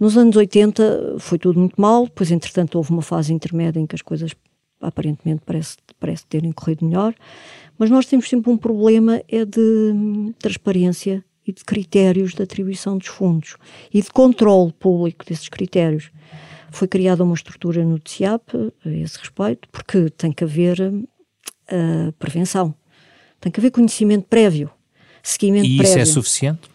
[0.01, 3.95] Nos anos 80 foi tudo muito mal, depois, entretanto, houve uma fase intermédia em que
[3.95, 4.33] as coisas
[4.81, 7.15] aparentemente parece, parece terem corrido melhor.
[7.79, 13.09] Mas nós temos sempre um problema é de transparência e de critérios de atribuição dos
[13.09, 13.57] fundos
[13.93, 16.11] e de controle público desses critérios.
[16.71, 18.55] Foi criada uma estrutura no TCIAP
[18.85, 22.75] a esse respeito, porque tem que haver uh, prevenção,
[23.41, 24.71] tem que haver conhecimento prévio,
[25.23, 25.99] seguimento e prévio.
[25.99, 26.71] E isso é suficiente?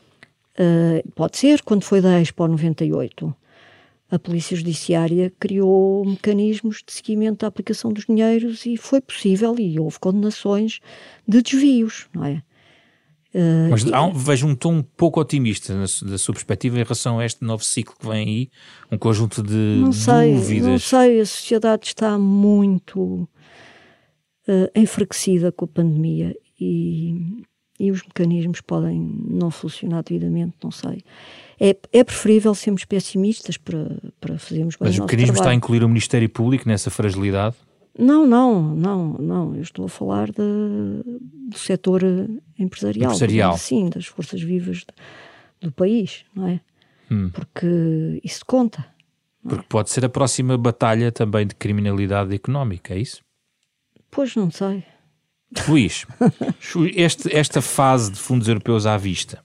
[0.60, 3.36] Uh, pode ser, quando foi da Expo 98
[4.10, 9.80] a Polícia Judiciária criou mecanismos de seguimento da aplicação dos dinheiros e foi possível e
[9.80, 10.80] houve condenações
[11.28, 12.42] de desvios, não é?
[13.36, 17.20] Uh, Mas um, vejo um tom um pouco otimista na, da sua perspectiva em relação
[17.20, 18.50] a este novo ciclo que vem aí,
[18.90, 20.68] um conjunto de não sei, dúvidas.
[20.68, 23.30] Não sei, a sociedade está muito
[24.48, 27.44] uh, enfraquecida com a pandemia e,
[27.78, 31.04] e os mecanismos podem não funcionar devidamente, não sei.
[31.60, 35.84] É, é preferível sermos pessimistas para, para fazermos bem Mas o mecanismo está a incluir
[35.84, 37.56] o Ministério Público nessa fragilidade?
[37.98, 39.56] Não, não, não, não.
[39.56, 40.38] Eu estou a falar de,
[41.50, 42.04] do setor
[42.58, 43.12] empresarial.
[43.12, 43.58] Empresarial.
[43.58, 44.86] Sim, das forças vivas
[45.60, 46.60] do país, não é?
[47.10, 47.30] Hum.
[47.30, 48.86] Porque isso conta.
[49.42, 53.24] Porque pode ser a próxima batalha também de criminalidade económica, é isso?
[54.12, 54.84] Pois não sei.
[55.68, 56.06] Luís,
[56.94, 59.42] este, esta fase de fundos europeus à vista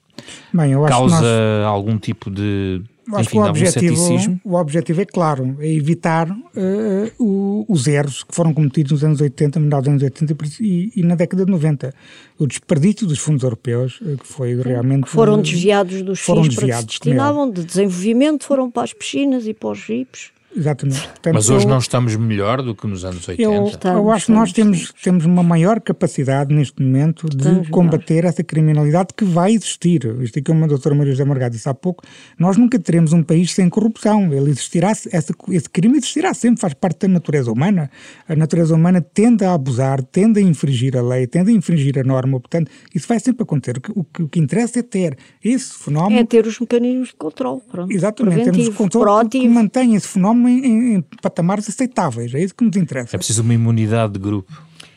[0.52, 1.66] Bem, causa nós...
[1.66, 7.12] algum tipo de Acho Enfim, que o objetivo, o objetivo é claro, é evitar uh,
[7.18, 11.02] o, os erros que foram cometidos nos anos 80, no dos anos 80 e, e,
[11.02, 11.92] na década de 90.
[12.38, 15.08] O desperdício dos fundos europeus, uh, que foi realmente...
[15.08, 18.92] Foram desviados dos foram fins desviados, para que se destinavam, de desenvolvimento, foram para as
[18.92, 20.30] piscinas e para os jipes.
[20.54, 21.00] Exatamente.
[21.00, 23.42] Portanto, Mas hoje eu, não estamos melhor do que nos anos 80?
[23.42, 27.68] Eu, estamos, eu acho que nós temos, temos uma maior capacidade neste momento de estamos
[27.70, 28.28] combater melhor.
[28.28, 30.04] essa criminalidade que vai existir.
[30.20, 32.04] Isto aqui, como a doutora Maria José Margado disse há pouco,
[32.38, 34.32] nós nunca teremos um país sem corrupção.
[34.32, 37.90] Ele existirá, essa, esse crime existirá sempre, faz parte da natureza humana.
[38.28, 42.04] A natureza humana tende a abusar, tende a infringir a lei, tende a infringir a
[42.04, 42.38] norma.
[42.38, 43.78] Portanto, isso vai sempre acontecer.
[43.94, 46.20] O que, o que interessa é ter esse fenómeno...
[46.20, 47.62] É ter os mecanismos de controle.
[47.70, 47.90] Pronto.
[47.90, 48.50] Exatamente.
[48.50, 52.34] Temos o controle que mantém esse fenómeno em, em, patamares aceitáveis.
[52.34, 53.16] É isso que nos interessa.
[53.16, 54.52] É preciso uma imunidade de grupo.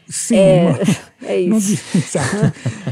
[0.07, 0.79] Sim, é,
[1.23, 1.81] é isso.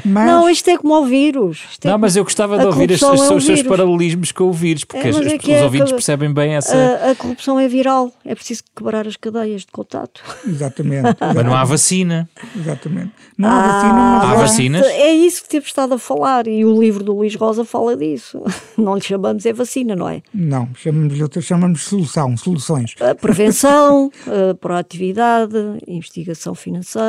[0.03, 0.27] Não, mas...
[0.27, 1.61] não, isto é como o vírus.
[1.81, 4.83] É não, mas eu gostava de ouvir os, é um seus paralelismos com o vírus,
[4.83, 6.75] porque é, as, é os é ouvintes que, percebem bem essa.
[6.75, 10.21] A, a, corrupção é viral, é preciso quebrar as cadeias de contato.
[10.45, 11.15] Exatamente.
[11.19, 12.29] mas não há vacina.
[12.53, 13.11] Exatamente.
[13.37, 14.85] Não há ah, vacina, mas há vacinas.
[14.87, 18.43] É isso que temos estado a falar e o livro do Luís Rosa fala disso.
[18.77, 20.21] Não lhe chamamos é vacina, não é?
[20.33, 22.95] Não, chamamos, chamamos solução, soluções.
[22.99, 25.55] A prevenção, a proatividade,
[25.87, 27.02] investigação financeira,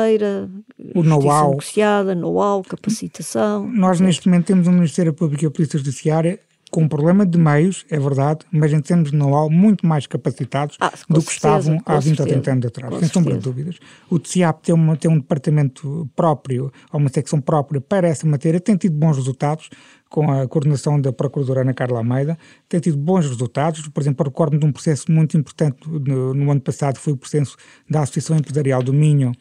[0.93, 1.49] o know-how.
[1.51, 3.67] negociada, know-how, capacitação.
[3.67, 6.39] Nós neste momento temos um Ministério Público e a Polícia Judiciária
[6.75, 10.75] com um problema de meios, é verdade, mas em termos de know-how muito mais capacitados
[10.81, 13.77] ah, do que certeza, estavam há 20 ou 30 anos atrás, sem sombra de dúvidas.
[14.09, 18.59] O TCIAP tem, uma, tem um departamento próprio, ou uma secção própria para essa matéria,
[18.59, 19.69] tem tido bons resultados,
[20.09, 22.37] com a coordenação da Procuradora Ana Carla Almeida,
[22.69, 23.87] tem tido bons resultados.
[23.87, 27.57] Por exemplo, recordo-me de um processo muito importante no, no, ano passado, foi o processo
[27.89, 29.33] da Associação Empresarial do Minho,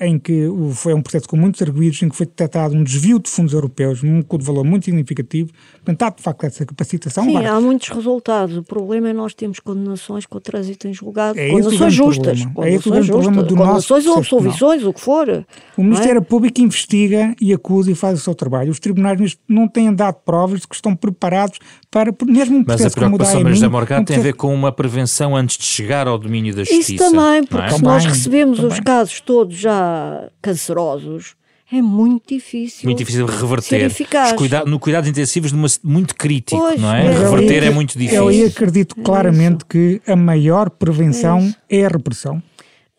[0.00, 3.30] em que foi um processo com muitos arguídos, em que foi detectado um desvio de
[3.30, 5.50] fundos europeus, um de valor muito significativo.
[5.76, 7.24] Portanto, há de facto essa capacitação.
[7.24, 8.56] Sim, há muitos resultados.
[8.56, 12.40] O problema é nós temos condenações com o trânsito em julgado, é condenações justas.
[12.40, 15.44] É condenações é justas, do condenações ou absolvições, o que for.
[15.76, 16.24] O Ministério é?
[16.24, 18.70] Público investiga e acusa e faz o seu trabalho.
[18.70, 21.58] Os tribunais não têm dado provas de que estão preparados
[21.90, 25.34] para, mesmo um Mas a preocupação, Maria José Morgado, tem a ver com uma prevenção
[25.36, 26.94] antes de chegar ao domínio da justiça.
[26.94, 27.76] Isso também, porque é?
[27.76, 28.72] se nós recebemos também.
[28.72, 31.34] os casos todos já cancerosos,
[31.72, 32.84] é muito difícil.
[32.84, 33.90] Muito difícil reverter.
[34.36, 37.06] Cuida no cuidados intensivos, numa, muito crítico, pois, não é?
[37.06, 38.30] é reverter é, é muito difícil.
[38.30, 42.42] Eu acredito claramente é que a maior prevenção é, é a repressão.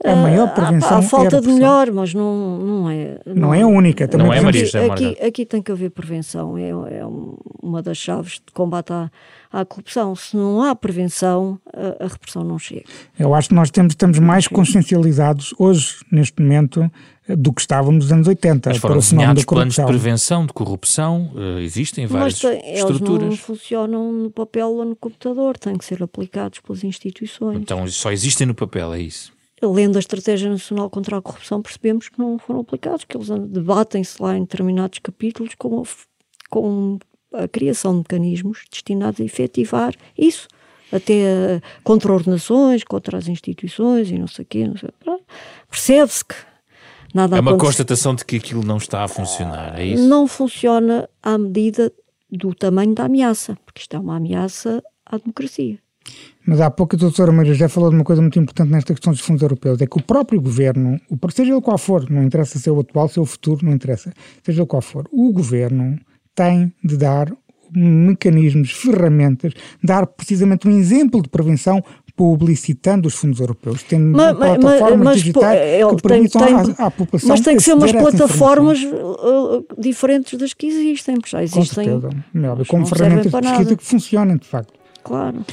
[0.04, 3.20] A maior ah, prevenção há, há falta é de melhor, mas não, não é.
[3.26, 4.06] Não, não é a única.
[4.06, 6.58] Também não é, Maria aqui, aqui tem que haver prevenção.
[6.58, 7.06] É, é
[7.62, 9.10] uma das chaves de combate à,
[9.52, 10.14] à corrupção.
[10.14, 12.84] Se não há prevenção, a, a, repressão não chega.
[13.18, 16.92] Eu acho que nós temos, estamos mais consciencializados hoje, neste momento,
[17.30, 18.72] do que estávamos nos anos 80.
[18.72, 23.24] Mas foram desenhados planos de prevenção de corrupção, uh, existem várias Mas, estruturas.
[23.24, 27.58] Eles não funcionam no papel ou no computador, têm que ser aplicados pelas instituições.
[27.58, 29.32] Então só existem no papel, é isso?
[29.66, 34.22] Lendo a Estratégia Nacional contra a Corrupção, percebemos que não foram aplicados, que eles debatem-se
[34.22, 35.84] lá em determinados capítulos com,
[36.50, 37.00] com
[37.34, 40.48] a criação de mecanismos destinados a efetivar isso,
[40.92, 44.66] até contra ordenações, contra as instituições e não sei o quê.
[45.70, 46.36] Percebe-se que
[47.14, 47.68] nada É uma acontece.
[47.68, 50.08] constatação de que aquilo não está a funcionar, é isso?
[50.08, 51.92] Não funciona à medida
[52.30, 55.80] do tamanho da ameaça, porque isto é uma ameaça à democracia.
[56.46, 59.14] Mas há pouco a doutora Maria já falou de uma coisa muito importante nesta questão
[59.14, 61.00] dos fundos europeus, é que o próprio governo,
[61.32, 63.72] seja ele qual for, não interessa se é o atual, se é o futuro, não
[63.72, 65.98] interessa, seja ele qual for, o governo
[66.36, 67.32] tem de dar
[67.76, 71.84] mecanismos, ferramentas, dar precisamente um exemplo de prevenção
[72.16, 75.60] publicitando os fundos europeus, tendo mas, plataformas mas, digitais
[75.96, 80.54] que permitam tem, à, à, população Mas tem que ser umas plataformas uh, diferentes das
[80.54, 81.90] que existem, porque já existem.
[81.90, 84.74] Com certeza, como ferramentas de pesquisa que funcionem, de facto.
[85.04, 85.44] Claro.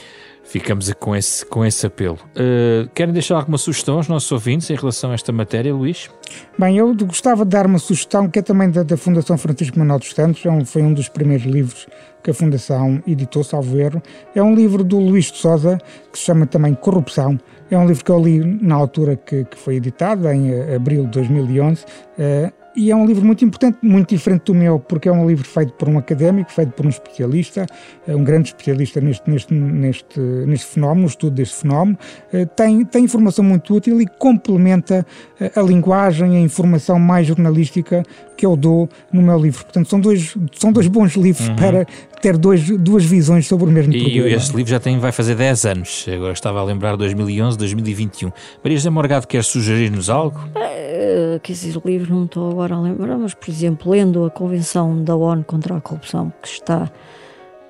[0.51, 2.19] Ficamos com esse, com esse apelo.
[2.35, 6.11] Uh, querem deixar alguma sugestão aos nossos ouvintes em relação a esta matéria, Luís?
[6.59, 10.01] Bem, eu gostava de dar uma sugestão que é também da, da Fundação Francisco Manuel
[10.01, 11.87] dos Santos, é um, foi um dos primeiros livros
[12.21, 14.03] que a Fundação editou, salvo erro.
[14.35, 15.79] É um livro do Luís de Souza,
[16.13, 17.39] que se chama também Corrupção.
[17.71, 21.05] É um livro que eu li na altura que, que foi editado, em uh, abril
[21.05, 21.85] de 2011.
[21.85, 25.47] Uh, e é um livro muito importante, muito diferente do meu, porque é um livro
[25.47, 27.67] feito por um académico, feito por um especialista,
[28.07, 31.99] é um grande especialista neste, neste, neste, neste fenómeno, no estudo deste fenómeno.
[32.33, 35.07] Eh, tem, tem informação muito útil e complementa
[35.41, 38.03] eh, a linguagem, a informação mais jornalística
[38.37, 39.65] que eu dou no meu livro.
[39.65, 41.57] Portanto, são dois, são dois bons livros uhum.
[41.57, 41.87] para
[42.21, 44.29] ter dois, duas visões sobre o mesmo e problema.
[44.29, 48.31] E este livro já tem, vai fazer 10 anos, agora estava a lembrar 2011, 2021.
[48.63, 50.39] Maria José Morgado quer sugerir-nos algo?
[50.39, 54.31] Uh, quer dizer, o livro não estou agora a lembrar, mas, por exemplo, lendo a
[54.31, 56.91] Convenção da ONU contra a Corrupção, que está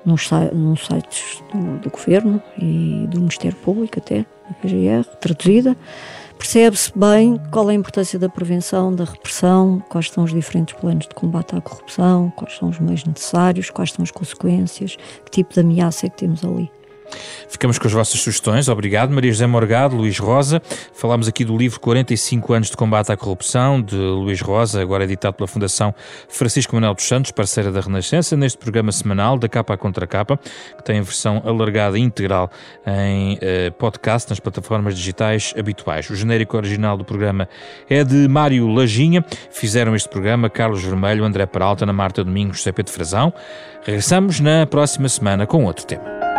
[0.05, 5.77] nos, nos sites do, do, Governo e do Ministério Público até, da PGR, traduzida.
[6.41, 11.07] Percebe-se bem qual é a importância da prevenção, da repressão, quais são os diferentes planos
[11.07, 15.53] de combate à corrupção, quais são os meios necessários, quais são as consequências, que tipo
[15.53, 16.73] de ameaça é que temos ali.
[17.49, 18.69] Ficamos com as vossas sugestões.
[18.69, 20.63] Obrigado, Maria José Morgado, Luís Rosa.
[20.95, 25.35] Falámos aqui do livro 45 anos de combate à corrupção, de Luís Rosa, agora editado
[25.35, 25.95] pela Fundação
[26.29, 30.39] Francisco Manuel dos Santos, parceira da Renascença, neste programa semanal da Capa à Contra Capa,
[30.77, 32.51] que tem a versão alargada e integral
[32.87, 36.09] em eh, podcast nas plataformas digitais habituais.
[36.11, 37.49] O genérico original do programa
[37.89, 39.25] é de Mário Lajinha.
[39.51, 43.33] Fizeram este programa Carlos Vermelho, André Peralta, Ana Marta Domingos, José Pedro Frazão.
[43.85, 46.30] Regressamos na próxima semana com outro tema.